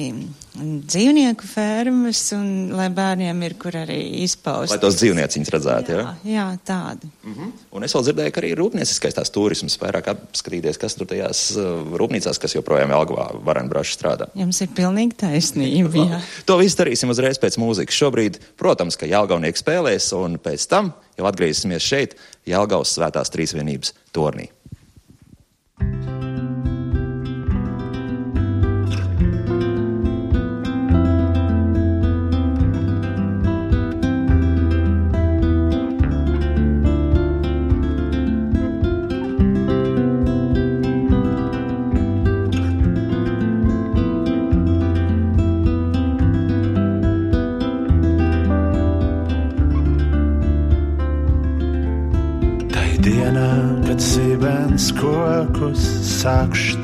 [0.58, 4.74] dzīvnieku fermas, un lai bērniem ir kur arī izpaust.
[4.74, 6.06] Lai tos dzīvnieciņus redzētu, jā?
[6.26, 7.12] Jā, jā tādi.
[7.22, 7.52] Mm -hmm.
[7.78, 11.54] Un es vēl dzirdēju, ka arī rūpnieciskais tās turisms vairāk apskatīties, kas tur tajās
[11.94, 14.30] rūpnīcās, kas joprojām Jelgavā varenbraši strādā.
[14.34, 16.22] Jums ir pilnīgi taisnība, jā.
[16.50, 18.02] To visu darīsim uzreiz pēc mūzikas.
[18.02, 24.50] Šobrīd, protams, ka Jelgavnieki spēlēs, un pēc tam jau atgriezīsimies šeit, Jelgavas svētās trīsvienības tornī.
[25.80, 26.29] thank you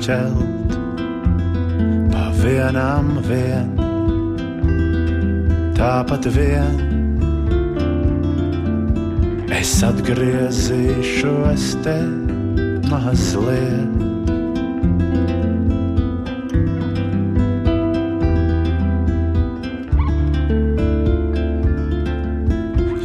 [0.06, 0.74] šķelt
[2.13, 3.72] pa vienam vien,
[5.74, 6.76] tāpat vien.
[9.56, 11.96] Es atgriezīšos te
[12.91, 14.04] mazliet.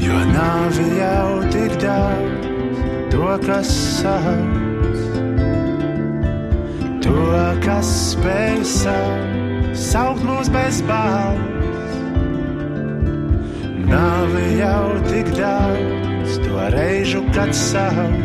[0.05, 2.85] Jo nav jau tik daudz
[3.15, 4.40] to, kas sāk
[17.41, 18.17] kad sauc,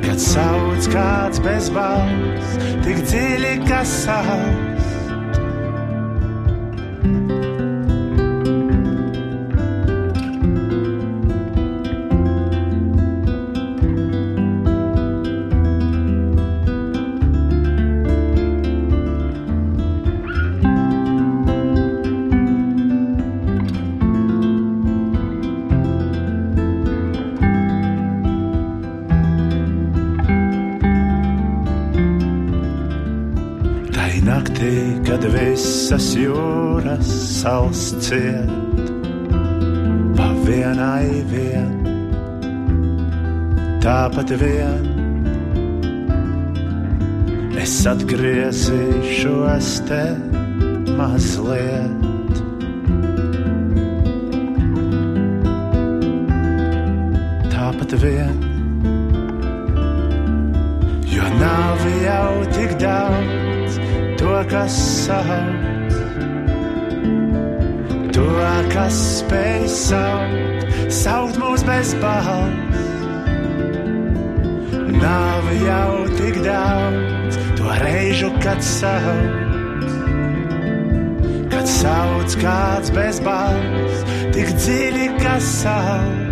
[0.00, 2.54] kad sauc kāds bez balss,
[2.86, 4.55] tik dziļi, kas sauc.
[35.96, 38.50] Visas jūras sals ciet,
[40.16, 41.70] pa vienai vien,
[43.80, 44.84] tāpat vien.
[47.56, 50.02] Es atgriezīšos te
[50.98, 52.42] mazliet.
[57.54, 58.36] Tāpat vien,
[61.14, 63.80] jo nav jau tik daudz
[64.20, 65.65] to, kas sauc
[68.16, 68.24] to,
[68.72, 72.84] kas spēj saukt, saukt mūs bez balss.
[74.96, 79.26] Nav jau tik daudz to reižu, kad sauc,
[81.52, 86.25] kad sauc kāds bez balss, tik dziļi, kas sauc.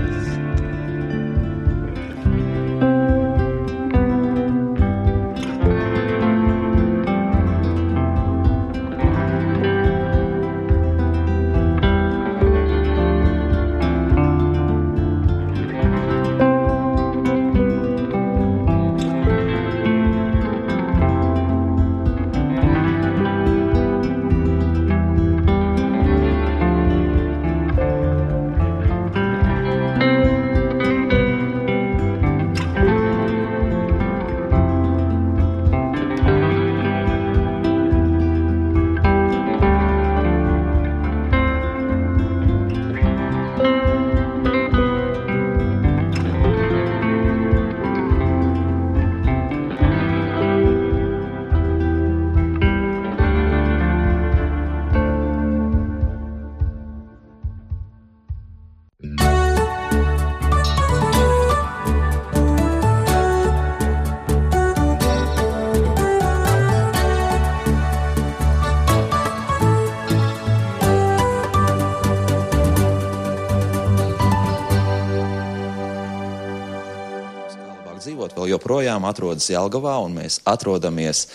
[78.65, 81.27] Joprojām atrodas Jelgavā, un mēs atrodamies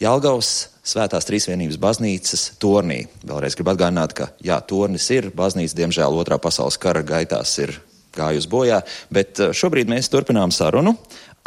[0.00, 3.06] Jelgavas Svētās Trīsvienības baznīcas tornī.
[3.24, 7.72] Vēlreiz gribu atgādināt, ka jā, tornis ir, baznīca, diemžēl, otrā pasaules kara gaitās ir
[8.12, 10.98] gājusi bojā, bet eh, šobrīd mēs turpinām sarunu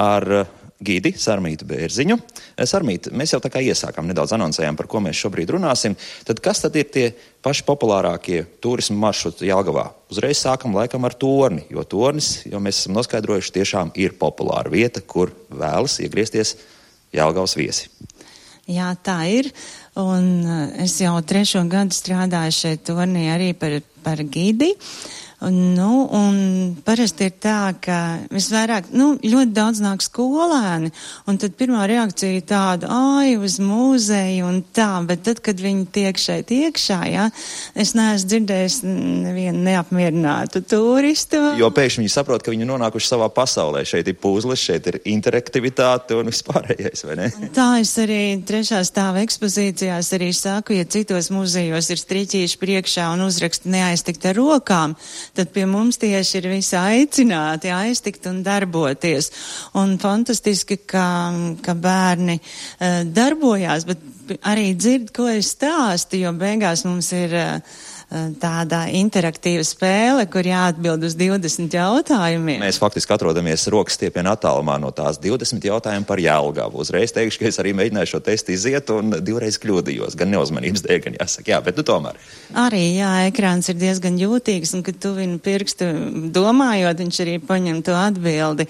[0.01, 0.47] ar
[0.85, 2.17] gidi Sarmītu Bērziņu.
[2.55, 5.95] Eh, Sarmīt, mēs jau tā kā iesākām, nedaudz anoncējām, par ko mēs šobrīd runāsim.
[6.27, 7.05] Tad kas tad ir tie
[7.43, 9.89] paši populārākie turismu maršruti Jāgavā?
[10.13, 15.01] Uzreiz sākam laikam ar torni, jo tornis, jo mēs esam noskaidrojuši, tiešām ir populāra vieta,
[15.01, 16.57] kur vēlas iegriezties
[17.13, 17.89] Jāgavas viesi.
[18.69, 19.49] Jā, tā ir.
[19.99, 20.45] Un
[20.79, 24.71] es jau trešo gadu strādāju šeit turnī arī par, par gidi.
[24.71, 26.35] Uh, Nu, un
[26.85, 27.97] parasti ir tā, ka
[28.31, 30.91] visvairāk, nu, ļoti daudz nāk skolēni,
[31.27, 35.87] un tad pirmā reakcija ir tāda, ai, uz mūzeju un tā, bet tad, kad viņi
[35.95, 37.27] tiek šeit iekšā, jā,
[37.75, 41.41] es neesmu dzirdējis nevienu neapmierinātu turistu.
[41.59, 43.83] Jo pēkšņi viņi saprot, ka viņi nonākuši savā pasaulē.
[43.87, 47.29] Šeit ir puzles, šeit ir interaktivitāte un vispārējais, vai ne?
[47.55, 53.25] Tā es arī trešā stāva ekspozīcijās arī saku, ja citos muzejos ir striķīši priekšā un
[53.27, 54.95] uzraksti neaiztikt ar rokām,
[55.33, 59.31] tad pie mums tieši ir visi aicināti aiztikt un darboties.
[59.79, 61.07] Un fantastiski, ka,
[61.63, 67.33] ka bērni uh, darbojās, bet arī dzird, ko es stāstu, jo beigās mums ir.
[67.33, 67.81] Uh,
[68.41, 72.61] tāda interaktīva spēle, kur jāatbild uz 20 jautājumiem.
[72.63, 76.81] Mēs faktiski atrodamies rokas stiepienā attālumā no tās 20 jautājumu par Jelgavu.
[76.83, 80.99] Uzreiz teikšu, ka es arī mēģināju šo testu iziet un divreiz kļūdījos, gan neuzmanības dēļ,
[81.07, 82.19] gan jāsaka, jā, bet nu tomēr.
[82.63, 85.89] Arī, jā, ekrāns ir diezgan jūtīgs un, kad tu viņu pirkstu
[86.35, 88.67] domājot, viņš arī paņem to atbildi,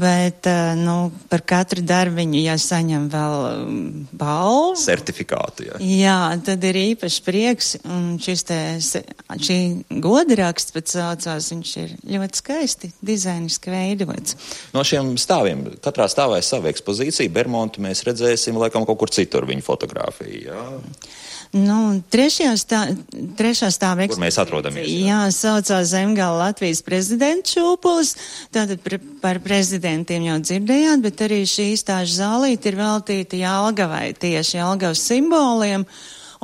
[0.00, 0.48] bet,
[0.80, 0.96] nu,
[1.28, 3.36] par katru darbiņu jāsaņem vēl
[4.18, 4.78] balvu.
[4.80, 5.82] Certifikātu, jā.
[5.84, 9.58] Jā, tad ir īpaši prieks un šis te šī
[10.04, 14.36] godaraksts pēc saucās, viņš ir ļoti skaisti dizainiski veidots.
[14.74, 19.48] No šiem stāviem, katrā stāvā ir sava ekspozīcija, Bermontu mēs redzēsim laikam kaut kur citur
[19.48, 20.66] viņa fotografiju, jā?
[21.56, 22.80] Nu, trešajā stā,
[23.38, 24.18] trešā stāva ekspozīcija.
[24.18, 24.88] Kur mēs atrodamies?
[24.90, 28.12] Jā, jā saucās Zemgala Latvijas prezidents Šūpulis,
[28.52, 34.58] tātad pre, par prezidentiem jau dzirdējāt, bet arī šī stāžu zālīte ir veltīta Jālgavai, tieši
[34.60, 35.88] Jālgavas simboliem.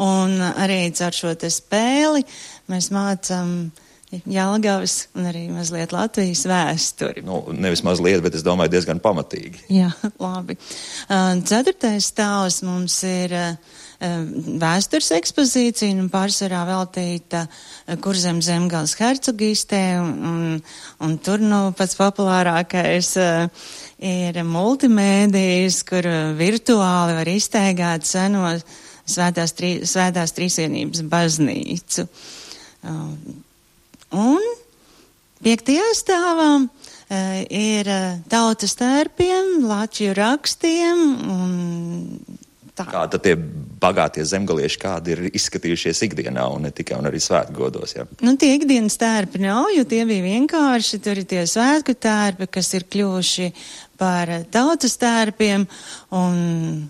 [0.02, 2.24] Un arī caur šo spēli
[2.70, 3.56] mēs mācām
[4.30, 7.24] Jālgavas un arī mazliet Latvijas vēsturi.
[7.26, 9.64] Nu, nevis mazliet, bet es domāju diezgan pamatīgi.
[9.74, 9.90] Jā,
[10.22, 10.56] labi.
[11.48, 13.34] Ceturtais stāvs mums ir
[14.60, 17.44] vēstures ekspozīcija un pārsvarā veltīta
[18.04, 20.62] kurzem zemgals hercogistē un, un,
[21.06, 23.14] un tur, nu, pats populārākais
[24.04, 28.66] ir multimēdijas, kur virtuāli var izteigāt senos
[29.08, 32.06] svētās, trī, svētās trīsienības baznīcu.
[32.84, 33.42] Um,
[34.14, 34.44] un
[35.44, 36.68] piektajā stāvā uh,
[37.48, 41.54] ir uh, tautas tērpiem, lačiju rakstiem un
[42.76, 42.86] tā.
[42.90, 43.34] Kāda tie
[43.84, 47.94] bagātie zemgalieši, kādi ir izskatījušies ikdienā un ne tikai un arī svētgodos?
[47.96, 48.06] Ja?
[48.24, 52.72] Nu, tie ikdienas tērpi nav, jo tie bija vienkārši, tur ir tie svētku tērpi, kas
[52.78, 53.50] ir kļuvuši
[54.00, 55.66] par tautas tērpiem
[56.14, 56.38] un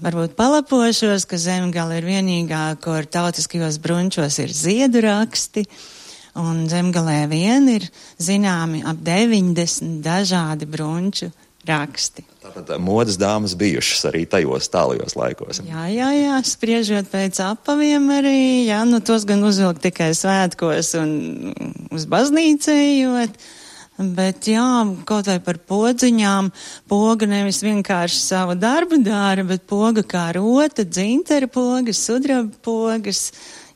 [0.05, 5.67] varbūt palapošos, ka zemgala ir vienīgā, kur tautiskajos brunčos ir ziedu raksti.
[6.35, 7.85] Un zemgalē vien ir
[8.19, 11.29] zināmi ap 90 dažādi brunču
[11.69, 12.25] raksti.
[12.45, 15.63] Tātad modas dāmas bijušas arī tajos tālajos laikos.
[15.65, 21.15] Jā, jā, jā, spriežot pēc apaviem arī, jā, nu tos gan uzvilkt tikai svētkos un
[21.95, 23.39] uz baznīcu ejot.
[23.95, 24.67] Bet jā,
[25.07, 26.51] kaut vai par podziņām,
[26.91, 33.29] poga nevis vienkārši savu darbu dara, bet poga kā rota, dzintara pogas, sudraba pogas.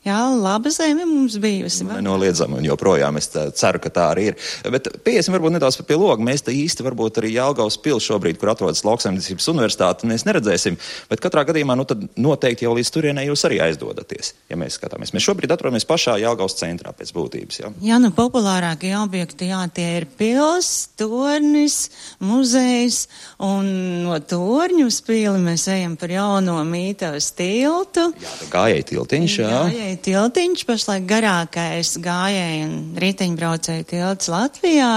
[0.09, 1.85] Jā, laba zeme mums bijusi.
[1.85, 4.37] Nenoliedzami, un joprojām es ceru, ka tā arī ir.
[4.73, 6.23] Bet piesim varbūt nedaudz pie loga.
[6.25, 10.79] Mēs te īsti varbūt arī Jālgaus pils šobrīd, kur atrodas lauksaimniecības universitāte, mēs neredzēsim.
[11.11, 15.13] Bet katrā gadījumā, nu tad noteikti jau līdz turienei jūs arī aizdodaties, ja mēs skatāmies.
[15.13, 17.61] Mēs šobrīd atrodamies pašā Jālgaus centrā pēc būtības.
[17.61, 21.77] Jā, jā nu populārākie objekti, jā, tie ir pils, tornis,
[22.23, 23.03] muzejs,
[23.45, 23.69] un
[24.07, 28.09] no torņu uz pili mēs ejam par jauno mītavas tiltu.
[28.17, 29.53] Jā, gājēji tiltiņš, jā.
[29.69, 34.91] gājēju tiltiņš, pašlaik garākais gājēju un riteņbraucēju tilts Latvijā.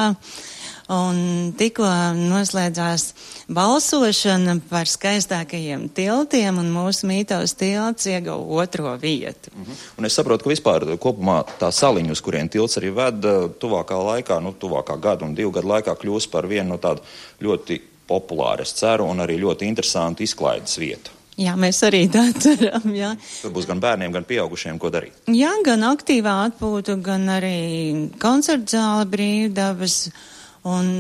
[0.93, 1.87] Un tikko
[2.19, 3.05] noslēdzās
[3.53, 9.51] balsošana par skaistākajiem tiltiem, un mūsu mītavas tilts ieguva otro vietu.
[9.55, 9.79] Mm -hmm.
[9.99, 13.25] Un es saprotu, ka vispār kopumā tā saliņa, uz kuriem tilts arī ved,
[13.59, 17.01] tuvākā laikā, nu, tuvākā gada un divu gadu laikā kļūs par vienu no tādu
[17.41, 21.11] ļoti populāru, es ceru, un arī ļoti interesantu izklaides vietu.
[21.41, 22.85] Jā, mēs arī tā ceram.
[22.93, 23.15] Jā.
[23.41, 25.17] Tur būs gan bērniem, gan pieaugušiem, ko darīt.
[25.33, 27.57] Jā, gan aktīvā atpūta, gan arī
[28.21, 30.05] koncerta zāle brīvdabas.
[30.63, 30.91] Un,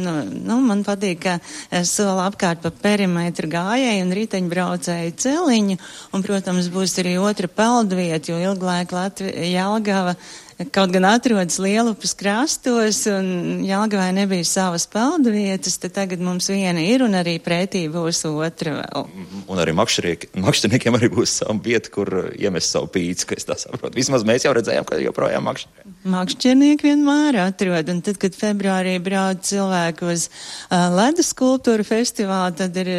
[0.42, 5.76] nu, man patīk, ka sola apkārt pa perimetru gājēju un riteņbraucēju celiņu,
[6.16, 10.16] un, protams, būs arī otra peldvieta, jo ilglaik Latvija, Jelgava
[10.70, 16.82] kaut gan atrodas Lielupas krastos un Jāgavai nebija savas peldu vietas, tad tagad mums viena
[16.84, 19.08] ir un arī pretī būs otra vēl.
[19.50, 23.98] Un arī makšķerniekiem arī būs sava vieta, kur iemest savu pīci, ka es tā saprotu.
[23.98, 25.96] Vismaz mēs jau redzējām, ka joprojām makšķernieki.
[26.12, 32.76] Makšķernieki vienmēr atrod, un tad, kad februārī brauc cilvēku uz uh, ledus skulptūru festivālu, tad
[32.82, 32.90] ir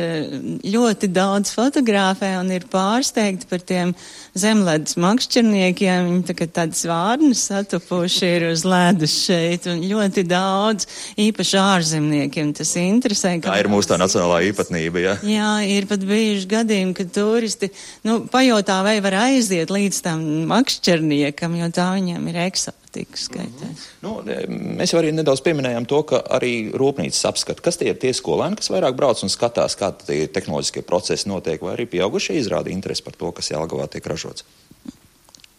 [0.74, 3.94] ļoti daudz fotografē un ir pārsteigti par tiem
[4.38, 6.10] zemledus makšķerniekiem.
[6.10, 10.88] Viņi tā, tādas vārnas satupuši ir uz ledus šeit, un ļoti daudz
[11.22, 13.36] īpaši ārzemniekiem tas interesē.
[13.44, 15.16] Tā ir mūsu tā nacionālā īpatnība, jā?
[15.28, 17.70] Jā, ir pat bijuši gadījumi, kad turisti,
[18.08, 23.88] nu, pajautā, vai var aiziet līdz tam makšķerniekam, jo tā viņam ir eksotiska skaitās.
[24.04, 28.14] Nu, mēs jau arī nedaudz pieminējām to, ka arī rūpnīcas apskata, kas tie ir tie
[28.16, 32.74] skolēni, kas vairāk brauc un skatās, kā tie tehnoloģiskie procesi notiek, vai arī pieaugušie izrāda
[32.74, 34.46] interesi par to, kas Jelgavā tiek ražots.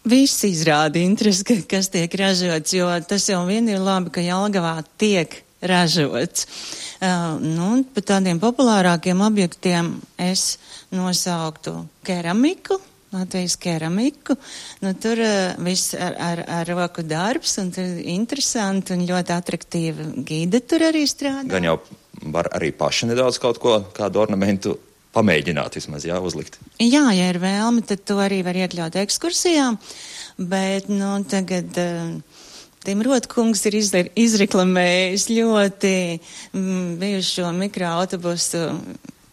[0.05, 5.39] Viss izrāda interesi, kas tiek ražots, jo tas jau vien ir labi, ka Jelgavā tiek
[5.65, 6.45] ražots.
[7.01, 10.59] Uh, nu, par tādiem populārākiem objektiem es
[10.93, 12.77] nosauktu keramiku,
[13.15, 14.35] Latvijas keramiku.
[14.83, 20.09] Nu, tur uh, viss ar, ar, ar roku darbs, un tur interesanti un ļoti atraktīva
[20.27, 21.49] gīda tur arī strādā.
[21.49, 21.79] Gan jau
[22.29, 24.77] var arī paši nedaudz kaut ko, kādu ornamentu
[25.15, 26.59] pamēģināt vismaz, jā, uzlikt.
[26.83, 29.71] Jā, ja ir vēlme, tad to arī var iekļaut ekskursijā,
[30.37, 31.79] bet, nu, tagad.
[31.79, 32.41] Uh,
[32.85, 33.79] Timrotkungs ir
[34.13, 35.93] izreklamējis ļoti
[36.53, 38.61] mm, bijušo mikroautobusu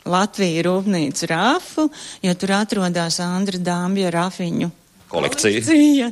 [0.09, 1.85] Latviju rūpnīcu Rāfu,
[2.25, 4.71] jo tur atrodas Andra Dāmbja rafiņu
[5.13, 5.61] kolekcija.
[5.61, 6.11] kolekcija.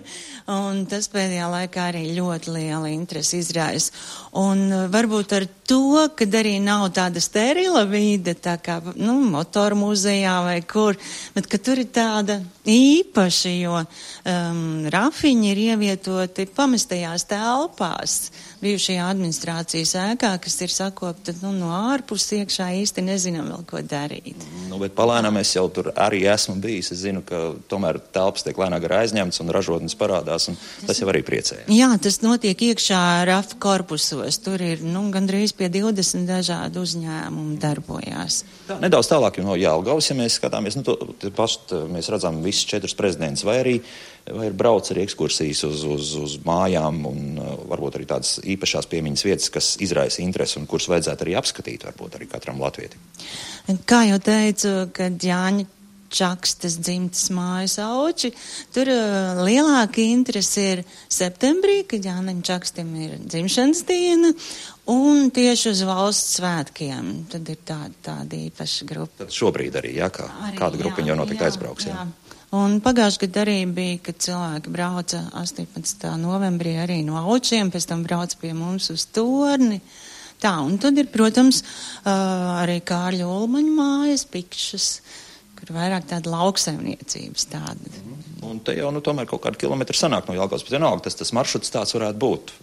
[0.51, 3.93] Un tas pēdējā laikā arī ļoti liela interesi izraisa.
[4.41, 9.79] Un uh, varbūt ar to, ka arī nav tāda sterila vide, tā kā, nu, motoru
[9.79, 10.99] muzejā vai kur,
[11.37, 18.19] bet ka tur ir tāda īpaša, jo um, rafiņi ir ievietoti pamestajās telpās
[18.61, 24.45] bijušajā administrācijas ēkā, kas ir sakopta nu, no ārpus iekšā īsti nezinām vēl, ko darīt.
[24.69, 26.93] Nu, bet palēnām es jau tur arī esmu bijis.
[26.95, 31.25] Es zinu, ka tomēr telpas tiek lēnāk aizņemtas un ražotnes parādās, un tas jau arī
[31.27, 31.63] priecē.
[31.73, 34.41] Jā, tas notiek iekšā RAF korpusos.
[34.45, 38.43] Tur ir nu, gandrīz pie 20 dažādu uzņēmumu darbojās.
[38.69, 40.97] Tā, nedaudz tālāk no Jālgavas, ja mēs skatāmies, nu, to,
[41.37, 43.77] pašt, mēs redzam visus četrus prezidentus, vai arī
[44.29, 48.89] vai ir brauc arī ekskursijas uz, uz, uz mājām un uh, varbūt arī tādas īpašās
[48.91, 53.03] piemiņas vietas, kas izraisa interesi un kuras vajadzētu arī apskatīt, varbūt arī katram latvietim.
[53.89, 55.69] Kā jau teicu, kad Jāņa
[56.11, 58.33] Čakstas dzimtas mājas auči.
[58.75, 64.33] Tur uh, lielāka interese ir septembrī, kad Jānim Čakstam ir dzimšanas diena,
[64.91, 67.13] un tieši uz valsts svētkiem.
[67.31, 69.23] Tad ir tāda, tāda īpaša grupa.
[69.23, 71.87] Tad šobrīd arī, jā, kā, arī, kāda grupa jau noteikti aizbrauks.
[71.87, 72.03] Jā.
[72.03, 72.09] jā.
[72.57, 76.07] Un pagājušajā gadā arī bija, kad cilvēki brauca 18.
[76.19, 79.79] novembrī arī no aučiem, pēc tam brauca pie mums uz torni.
[80.41, 81.61] Tā, un tad ir, protams,
[82.09, 84.89] arī Kārļa Ulmaņa mājas, pikšas,
[85.61, 87.93] kur vairāk tāda lauksaimniecības tāda.
[88.49, 91.35] Un te jau, nu, tomēr kaut kādu kilometru sanāk no Jelgavas, bet vienalga, tas, tas
[91.37, 92.55] maršruts tāds varētu būt.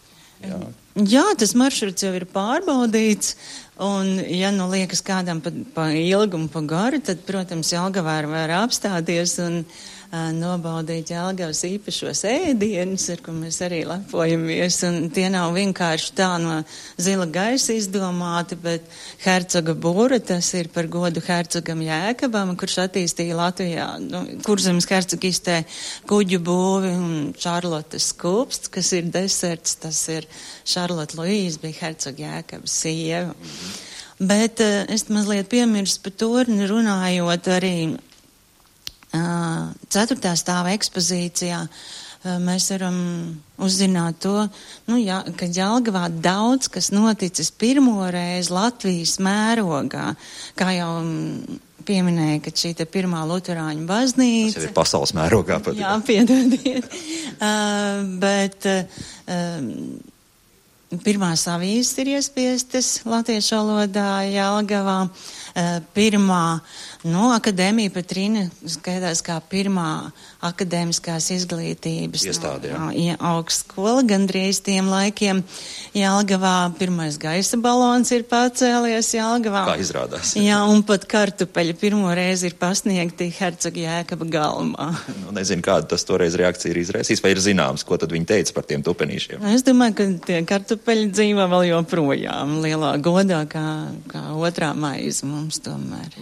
[0.43, 0.59] Jā.
[1.07, 3.37] Jā, tas maršruts jau ir pārbaudīts,
[3.83, 9.37] un, ja nu liekas kādam pa, pa ilgumu, pa garu, tad, protams, Jelgavā var apstāties
[9.43, 16.13] un uh, nobaudīt Jelgavas īpašos ēdienus, ar ko mēs arī lepojamies, un tie nav vienkārši
[16.15, 16.61] tā no
[16.95, 18.87] zila gaisa izdomāti, bet
[19.25, 25.59] hercoga būra, tas ir par godu hercogam Jēkabam, kurš attīstīja Latvijā, nu, kurzemes hercogistē
[26.07, 30.29] kuģu būvi un Šarlotas skūpsts, kas ir deserts, tas ir
[30.63, 33.35] Šarlota Luīza, bija hercoga Jēkabas sieva.
[34.17, 37.75] Bet uh, es mazliet piemirstu par to, runājot arī
[39.93, 41.61] ceturtā stāva ekspozīcijā
[42.43, 42.97] mēs varam
[43.63, 44.47] uzzināt to,
[44.89, 50.09] nu, jā, ka Jelgavā daudz kas noticis pirmoreiz Latvijas mērogā,
[50.57, 50.91] kā jau
[51.87, 54.57] pieminēja, ka šī pirmā luterāņu baznīca.
[54.57, 55.77] Tas ir pasaules mērogā pat.
[55.79, 56.89] Jā, piedodiet.
[57.37, 59.03] uh, bet uh,
[61.05, 64.99] pirmās avīzes ir iespiestas latviešu valodā Jelgavā.
[65.07, 65.37] uh,
[65.95, 66.59] pirmā,
[67.07, 70.11] nu, akadēmija Patrīna skaitās kā pirmā
[70.45, 72.79] akadēmiskās izglītības Iestāde, jā.
[72.79, 75.41] no, ja, augstskola gandrīz tiem laikiem.
[75.97, 79.63] Jelgavā pirmais gaisa balons ir pacēlies Jelgavā.
[79.71, 80.35] Kā izrādās.
[80.37, 84.91] Jā, un pat kartupeļi pirmo reizi ir pasniegti Hercoga Jēkaba galmā.
[85.27, 88.53] Nu, nezinu, kāda tas toreiz reakcija ir izraisījis, vai ir zināms, ko tad viņi teica
[88.55, 89.43] par tiem tupenīšiem.
[89.51, 93.65] Es domāju, ka tie kartupeļi dzīvo vēl joprojām lielā godā kā,
[94.11, 96.15] kā otrā maize mums tomēr.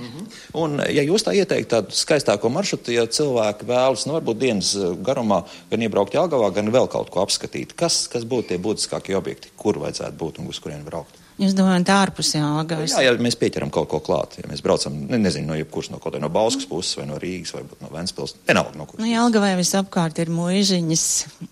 [0.57, 4.95] Un, ja jūs tā ieteikt tādu skaistāko maršrutu, ja cilvēki vēlas, nu, varbūt dienas eh,
[5.05, 9.53] garumā, gan iebraukt Jāgavā, gan vēl kaut ko apskatīt, kas, kas būtu tie būtiskākie objekti,
[9.59, 11.24] kur vajadzētu būt un uz kurien braukt?
[11.35, 12.93] Jūs domājat, ārpus Jāgavas?
[12.95, 15.99] Jā, ja mēs pieķeram kaut ko klāt, ja mēs braucam, ne, nezinu, no jebkuras no
[15.99, 19.01] kaut vai no Bauskas puses, vai no Rīgas, vai no Ventspils, vienalga no kuras.
[19.03, 21.03] Nu, Jelgavai visapkārt ir mūžiņas,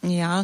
[0.07, 0.37] jā,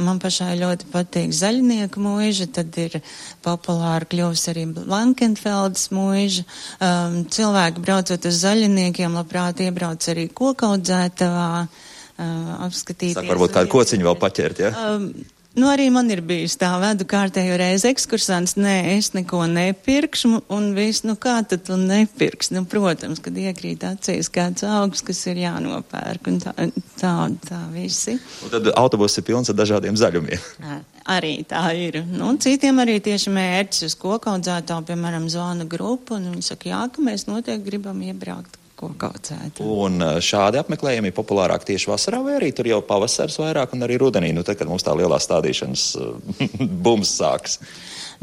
[0.00, 2.96] man pašai ļoti patīk zaļnieku mūža, tad ir
[3.44, 6.48] populāri kļūst arī Blankenfeldas mūža.
[6.80, 13.20] Um, cilvēki braucot uz zaļniekiem, labprāt iebrauc arī kokaudzētavā, uh, apskatīties.
[13.20, 14.76] Saka, varbūt kādu kociņu vēl paķert, ja?
[14.88, 15.10] Um,
[15.56, 20.66] Nu, arī man ir bijis tā, vedu kārtējo reizi ekskursants, nē, es neko nepirkšu, un
[20.76, 22.50] viss, nu kā tad tu nepirks?
[22.52, 26.52] Nu, protams, kad iekrīt acīs kāds augs, kas ir jānopērk, un tā,
[27.00, 27.14] tā,
[27.48, 28.18] tā visi.
[28.44, 30.44] Un tad autobuss ir pilns ar dažādiem zaļumiem.
[31.16, 32.02] Arī tā ir.
[32.04, 37.08] Nu, citiem arī tieši mērķis uz kokaudzētā, piemēram, zvana grupu, un viņi saka, jā, ka
[37.08, 39.64] mēs noteikti gribam iebraukt kokaudzētā.
[39.64, 43.86] Un uh, šādi apmeklējumi ir populārāk tieši vasarā, vai arī tur jau pavasars vairāk un
[43.86, 45.86] arī rudenī, nu, tad, kad mums tā lielā stādīšanas
[46.86, 47.60] bums sāks.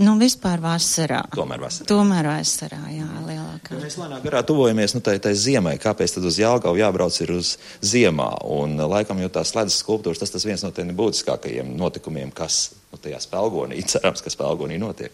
[0.02, 1.20] Nu, vispār vasarā.
[1.36, 1.86] Tomēr vasarā.
[1.90, 3.78] Tomēr vasarā, jā, lielākā.
[3.78, 5.76] Mēs lēnām garā tuvojamies nu, tai, tai ziemai.
[5.82, 8.32] Kāpēc tad uz Jālgavu jābrauc ir uz ziemā?
[8.56, 12.98] Un laikam jau tās ledus skulptūras, tas tas viens no tiem būtiskākajiem notikumiem, kas nu,
[13.04, 15.14] tajā spēlgonī, cerams, ka spēlgonī notiek.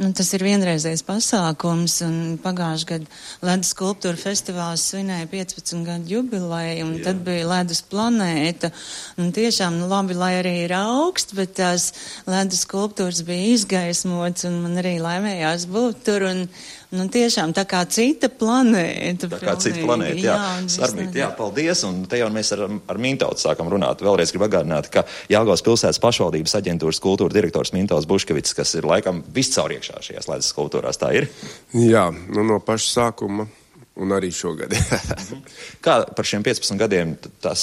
[0.00, 6.86] Nu, tas ir vienreizējs pasākums, un pagājušajā gadā Ledus skulptūra festivāls svinēja 15 gadu jubileju,
[6.86, 7.02] un Jā.
[7.08, 8.72] tad bija Ledus planēta.
[9.20, 11.90] Un tiešām, nu, labi, lai arī ir augsts, bet tās
[12.24, 16.28] Ledus skulptūras bija izgaismots, un man arī laimējās būt tur.
[16.30, 16.46] Un,
[16.92, 19.30] Nu, tiešām tā kā cita planēta.
[19.32, 20.34] Tā kā cita planēta, jā.
[20.36, 21.86] jā Sarmīt, jā, paldies.
[21.88, 24.04] Un te jau mēs ar, ar Mintautu sākam runāt.
[24.04, 29.24] Vēlreiz gribu atgādināt, ka Jāgauts pilsētas pašvaldības aģentūras kultūra direktors Mintauts Buškevits, kas ir laikam
[29.32, 31.30] viscaur iekšā šajās ledus kultūrās, tā ir?
[31.72, 33.48] Jā, nu, no paša sākuma.
[34.02, 34.72] Un arī šogad.
[35.84, 37.12] Kā par šiem 15 gadiem
[37.44, 37.62] tas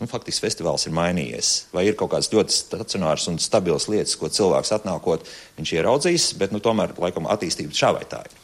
[0.00, 1.50] nu, faktiski festivāls ir mainījies?
[1.76, 5.28] Vai ir kaut kādas ļoti stacionāras un stabilas lietas, ko cilvēks atnākot,
[5.60, 8.42] viņš ieraudzīs, bet nu, tomēr laikam attīstība šā vai tā ir?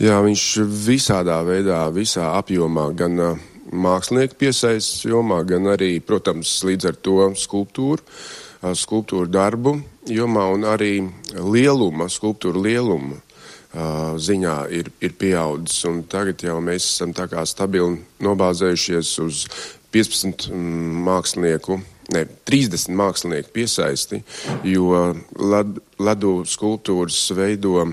[0.00, 0.42] Jā, viņš
[0.86, 7.16] visādā veidā, visā apjomā, gan uh, mākslinieku piesaistes jomā, gan arī, protams, līdz ar to
[7.36, 9.74] skulptūru, uh, skulptūru darbu
[10.08, 11.04] jomā un arī
[11.36, 15.84] lieluma, skulptūru lieluma uh, ziņā ir, ir pieaudzis.
[15.92, 19.44] Un tagad jau mēs esam tā kā stabili nobāzējušies uz
[19.92, 21.76] 15 mm, mākslinieku
[22.16, 24.24] ne, 30 mākslinieku piesaisti,
[24.64, 27.84] jo led, ledu skulptūras veido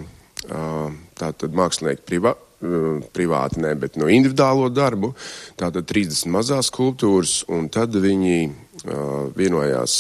[0.48, 2.34] tātad mākslinieki privā,
[3.14, 5.12] privāti, ne, bet no individuālo darbu,
[5.60, 8.40] tātad 30 mazās skulptūras, un tad viņi
[9.38, 9.94] vienojās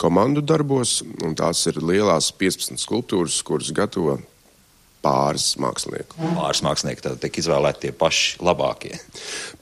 [0.00, 4.18] komandu darbos, un tās ir lielās 15 skulptūras, kuras gatavo
[5.04, 6.18] pāris mākslinieku.
[6.36, 8.96] Pāris mākslinieki tad tiek izvēlēti tie paši labākie.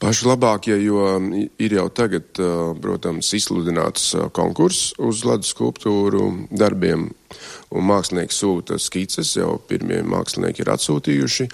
[0.03, 1.05] Paši labākie, jo
[1.63, 2.41] ir jau tagad,
[2.83, 7.11] protams, izsludināts konkurss uz ledus skulptūru darbiem,
[7.75, 11.49] un mākslinieki sūta skices, jau pirmie mākslinieki ir atsūtījuši,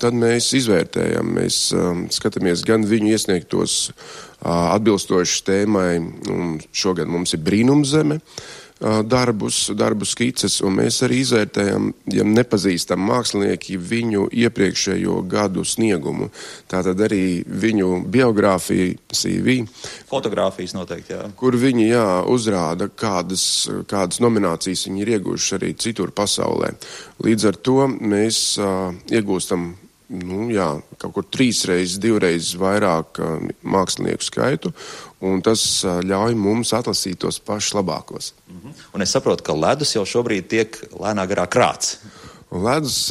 [0.00, 5.90] tad mēs izvērtējam, mēs um, skatāmies gan viņu iesniegtos uh, atbilstoši tēmai,
[6.32, 8.20] un šogad mums ir brīnumzeme.
[8.20, 8.62] zeme
[9.08, 16.28] darbus, darbu skices, un mēs arī izvērtējam, ja nepazīstam mākslinieki, viņu iepriekšējo gadu sniegumu.
[16.70, 19.60] Tātad arī viņu biogrāfiju, CV.
[20.10, 21.28] Fotogrāfijas noteikti, jā.
[21.38, 23.46] Kur viņi, jā, uzrāda, kādas,
[23.90, 26.74] kādas nominācijas viņi ir ieguvuši arī citur pasaulē.
[27.24, 29.72] Līdz ar to mēs uh, iegūstam
[30.12, 30.68] nu, jā,
[31.00, 33.20] kaut kur trīsreiz, divreiz vairāk
[33.64, 34.72] mākslinieku skaitu,
[35.24, 38.32] un tas ļauj mums atlasīt tos pašus labākos.
[38.48, 38.74] -hmm.
[38.94, 41.96] Un es saprotu, ka ledus jau šobrīd tiek lēnā garā krāts.
[42.54, 43.10] Ledus,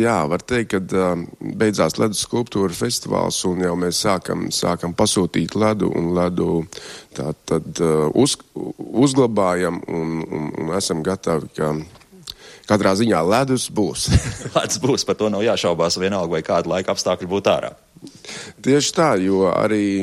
[0.00, 5.92] jā, var teikt, ka beidzās ledus skulptūra festivāls, un jau mēs sākam, sākam pasūtīt ledu,
[5.94, 6.64] un ledu
[7.14, 7.78] tā, tad
[8.14, 8.34] uz,
[8.78, 11.74] uzglabājam, un, un, un esam gatavi, ka
[12.70, 14.08] Katrā ziņā ledus būs.
[14.56, 17.72] ledus būs, par to nav jāšaubās vienalga, vai kāda laika apstākļi būtu ārā.
[18.62, 20.02] Tieši tā, jo arī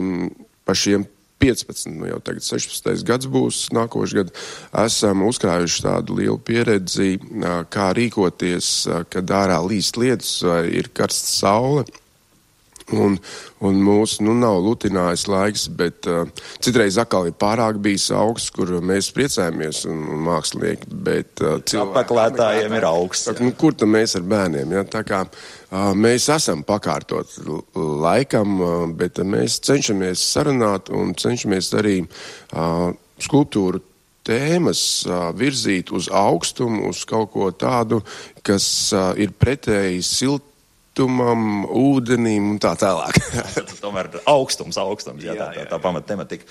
[0.68, 1.06] par šiem
[1.40, 3.04] 15, nu jau tagad 16.
[3.08, 4.48] gads būs nākošais gads,
[4.86, 7.18] esam uzkrājuši tādu lielu pieredzi,
[7.74, 8.72] kā rīkoties,
[9.14, 11.86] kad ārā līst lietas vai ir karsta saule.
[12.96, 13.18] Un,
[13.68, 16.30] un mūsu nu, nav lutinājis laiks, bet uh,
[16.64, 20.88] citreiz atkal ir pārāk bijis augsts, kur mēs priecājamies un, un mākslinieki.
[21.08, 23.28] Bet uh, apmeklētājiem ir augsts.
[23.28, 24.72] Tā, nu, kur tad mēs ar bērniem?
[24.78, 24.86] Ja?
[24.88, 27.36] Tā kā uh, mēs esam pakārtot
[27.76, 33.84] laikam, uh, bet uh, mēs cenšamies sarunāt un cenšamies arī uh, skulptūru
[34.28, 38.00] tēmas uh, virzīt uz augstumu, uz kaut ko tādu,
[38.48, 40.47] kas uh, ir pretēji silti
[40.98, 43.18] siltumam, ūdenim un tā tālāk.
[43.84, 46.46] Tomēr augstums, augstums, jā, tā, tā, tā pamata tematika.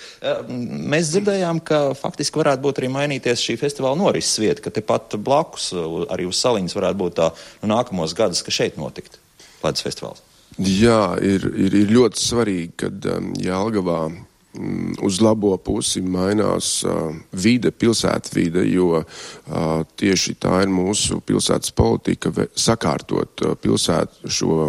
[0.47, 5.73] Mēs dzirdējām, ka faktiski varētu būt arī mainīties šī festivāla norises vieta, ka tepat blakus
[5.75, 7.31] arī uz saliņas varētu būt tā
[7.61, 9.19] nu, nākamos gadus, ka šeit notikt
[9.63, 10.21] Ledus festivāls.
[10.61, 14.05] Jā, ir, ir, ir ļoti svarīgi, kad um, Jālgavā
[15.03, 19.05] uz labo pusi mainās uh, vide, pilsētvide, jo uh,
[19.99, 24.59] tieši tā ir mūsu pilsētas politika sakārtot uh, pilsētu šo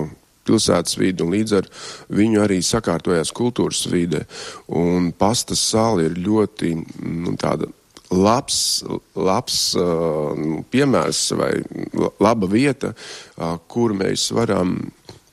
[0.49, 1.68] pilsētas vidi, un līdz ar
[2.16, 4.24] viņu arī sakārtojās kultūras vide.
[4.72, 7.68] Un pastas sāla ir ļoti nu, tāda
[8.14, 8.82] labs,
[9.16, 11.53] labs uh, piemērs vai
[12.20, 14.78] laba vieta, uh, kur mēs varam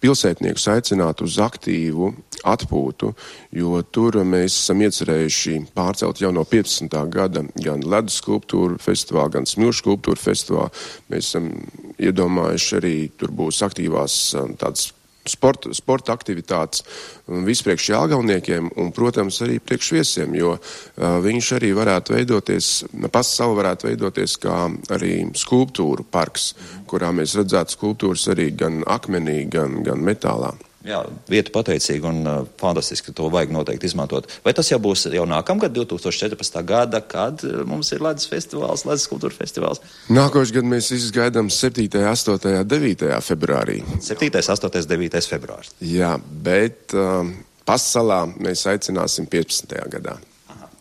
[0.06, 2.12] pilsētniekus aicināt uz aktīvu
[2.45, 3.12] atpūtu,
[3.58, 6.93] jo tur mēs esam iecerējuši pārcelt jau no 15.
[7.14, 10.86] gada gan ledus skulptūru festivālu, gan smilšu skulptūru festivālu.
[11.10, 11.49] Mēs esam
[11.97, 14.91] iedomājuši arī tur būs aktīvās um, tādas
[15.30, 16.84] sporta, sporta aktivitātes
[17.26, 22.69] vispriekš jāgalniekiem un, protams, arī priekš viesiem, jo uh, viņš arī varētu veidoties,
[23.11, 24.59] pasauli varētu veidoties kā
[24.95, 26.53] arī skulptūru parks,
[26.89, 30.53] kurā mēs redzētu skulptūras arī gan akmenī, gan, gan metālā.
[30.86, 34.28] Jā, vieta pateicīga un uh, fantastiski, to vajag noteikti izmantot.
[34.46, 36.60] Vai tas jau būs jau nākamgad, 2014.
[36.68, 39.82] gada, kad uh, mums ir Latvijas festivāls, Latvijas kultūra festivāls?
[40.14, 43.10] Nākošais gads mēs izgaidām 7., 8., 9.
[43.26, 43.80] februārī.
[44.06, 45.26] 7., 8., 9.
[45.34, 45.74] februāris.
[45.82, 46.14] Jā,
[46.46, 47.34] bet um,
[47.66, 49.76] pasalā mēs aicināsim 15.
[49.98, 50.20] gadā.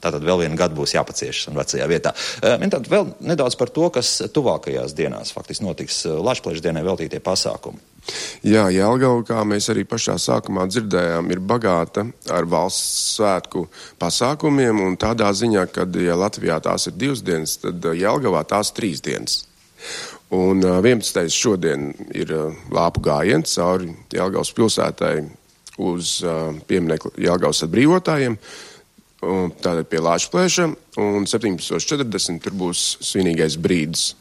[0.05, 2.13] Tātad vēl vienu gadu būs jāpaciešas un vecajā vietā.
[2.45, 7.25] Uh, tad vēl nedaudz par to, kas tuvākajās dienās faktiski notiks uh, Lašplēša dienai veltītie
[7.25, 7.94] pasākumi.
[8.45, 13.65] Jā, Jelgava, kā mēs arī pašā sākumā dzirdējām, ir bagāta ar valsts svētku
[14.01, 19.45] pasākumiem, tādā ziņā, ka, ja Latvijā tās ir divas dienas, tad Jelgavā tās trīs dienas.
[20.35, 21.25] Un 11.
[21.33, 22.33] šodien ir
[22.75, 25.17] lāpu gājiens cauri Jelgavas pilsētai
[25.85, 26.19] uz
[26.69, 28.39] pieminiektu Jelgavas atbrīvotājiem
[29.63, 30.67] tātad pie Lāčplēša,
[31.03, 34.13] un 17.40 tur būs svinīgais brīdis.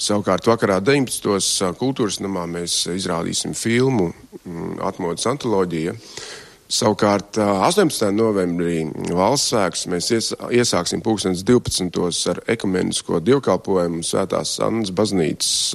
[0.00, 1.72] Savukārt vakarā 19.
[1.80, 4.10] kultūras namā mēs izrādīsim filmu
[4.84, 5.96] Atmodas antoloģija.
[6.70, 8.12] Savukārt 18.
[8.14, 11.98] novembrī valsts svēks mēs ies, iesāksim pulkstens 12.
[12.30, 15.74] ar ekumenisko dievkalpojumu Svētās Annas baznīcas,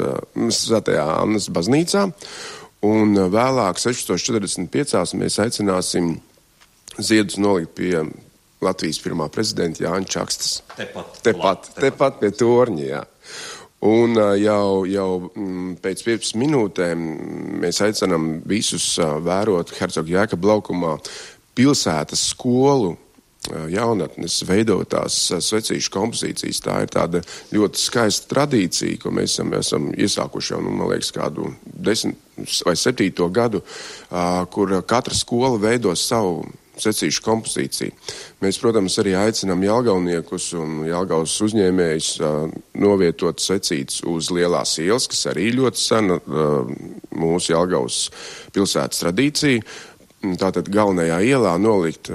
[0.55, 2.05] Svētajā Annas baznīcā,
[2.87, 5.19] un vēlāk 16.45.
[5.19, 6.15] mēs aicināsim
[6.95, 8.05] ziedus nolikt pie
[8.65, 10.57] Latvijas pirmā prezidenta Jāņa Čakstas.
[10.75, 12.85] Tepat, tepat, tepat, tepat pie torņa.
[12.85, 13.03] Jā.
[13.85, 17.01] Un jau, jau mm, pēc 15 minūtēm
[17.61, 20.95] mēs aicinām visus vērot Hercoga Jēkab laukumā
[21.55, 22.95] pilsētas skolu
[23.69, 26.61] jaunatnes veidotās svecīšu kompozīcijas.
[26.65, 27.21] Tā ir tāda
[27.53, 32.17] ļoti skaista tradīcija, ko mēs esam, esam iesākuši jau, nu, man liekas, kādu desmit
[32.65, 33.61] vai septīto gadu,
[34.51, 36.43] kur katra skola veido savu
[36.81, 37.95] secīšu kompozīciju.
[38.43, 42.11] Mēs, protams, arī aicinām jālgauniekus un jālgaus uzņēmējus
[42.81, 46.19] novietot secītas uz lielās ielas, kas arī ļoti sena
[47.15, 48.05] mūsu jālgaus
[48.55, 49.65] pilsētas tradīcija.
[50.41, 52.09] Tātad galvenajā ielā nolikt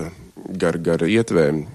[0.59, 1.67] gar, gar ietvēm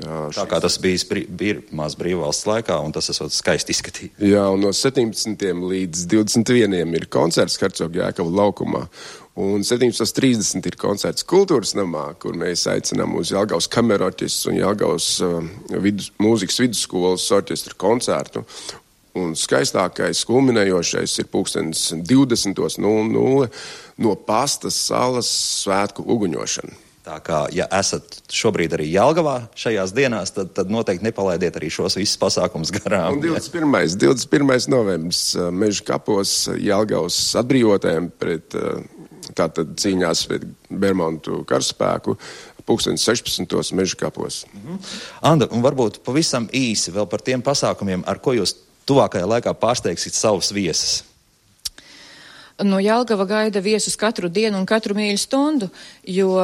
[0.00, 4.22] Tā kā tas bija pirmās brīvvalsts laikā, un tas esot skaisti izskatīt.
[4.24, 5.44] Jā, un no 17.
[5.72, 6.96] līdz 21.
[6.96, 8.86] ir koncerts Hercoga Jēkava laukumā.
[9.32, 15.06] Un 17.30 ir koncerts kultūras namā, kur mēs aicinām uz Jāgaus kameru orķestru un Jāgaus
[15.24, 15.38] uh,
[15.80, 18.44] vidus, mūzikas vidusskolas orķestra koncertu.
[19.16, 23.48] Un skaistākais, kulminējošais ir pulkstenis 20.00
[24.04, 26.76] no pastas salas svētku uguņošana.
[27.02, 31.96] Tā kā, ja esat šobrīd arī Jālgavā šajās dienās, tad, tad noteikti nepalaidiet arī šos
[31.98, 33.16] visus pasākumus garām.
[33.16, 33.96] Un 21.
[33.98, 34.68] 21.
[34.70, 38.84] novembris uh, Meža kapos Jālgavas atbrīvotēm pret uh,
[39.34, 42.16] tātad cīņās pret Bermontu karaspēku.
[42.66, 43.72] Pūkstens 16.
[43.74, 44.44] meža kapos.
[44.52, 44.90] Mm -hmm.
[45.20, 48.54] Anda, un varbūt pavisam īsi vēl par tiem pasākumiem, ar ko jūs
[48.86, 51.04] tuvākajā laikā pārsteigsiet savus viesus.
[52.64, 55.68] No Jelgava gaida viesus katru dienu un katru mīļu stundu,
[56.08, 56.34] jo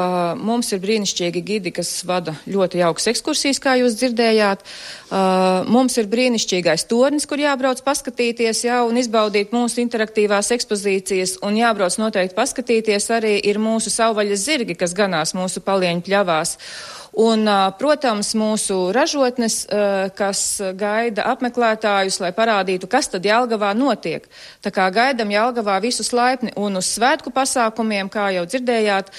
[0.41, 4.65] mums ir brīnišķīgi gidi, kas vada ļoti jaukas ekskursijas, kā jūs dzirdējāt.
[5.09, 11.57] Uh, mums ir brīnišķīgais tornis, kur jābrauc paskatīties jau un izbaudīt mūsu interaktīvās ekspozīcijas, un
[11.59, 16.57] jābrauc noteikti paskatīties arī ir mūsu savvaļas zirgi, kas ganās mūsu palieņu pļavās.
[17.19, 17.49] Un,
[17.81, 19.65] protams, mūsu ražotnes,
[20.15, 20.43] kas
[20.79, 24.29] gaida apmeklētājus, lai parādītu, kas tad Jelgavā notiek.
[24.63, 29.11] Tā kā gaidam Jelgavā visus laipni un uz svētku pasākumiem, kā jau dzirdējāt,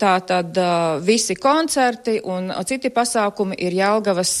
[0.00, 0.62] tā tad
[1.04, 4.34] visi koncerti un citi pasākumi ir Jelgavas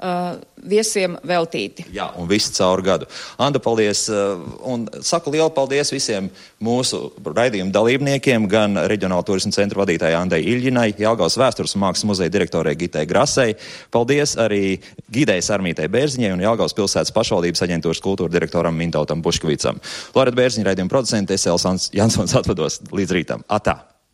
[0.00, 0.38] uh,
[0.68, 1.86] viesiem veltīti.
[1.94, 3.08] Jā, un viss caur gadu.
[3.40, 4.06] Anda, paldies!
[4.10, 6.30] Uh, un saku lielu paldies visiem
[6.62, 12.32] mūsu raidījuma dalībniekiem, gan Reģionāla turisma centra vadītājai Andai Iļģinai, Jelgavas vēstures un mākslas muzeja
[12.32, 13.56] direktorai Gitai Grasei.
[13.92, 14.80] Paldies arī
[15.12, 19.80] Gidējas Armītai Bērziņai un Jelgavas pilsētas pašvaldības aģentūras kultūra direktoram Mintautam Buškvicam.
[20.16, 23.48] Loreta Bērziņa raidījuma producente Esēls Jansons atvados līdz rītam.
[23.48, 23.89] Atā!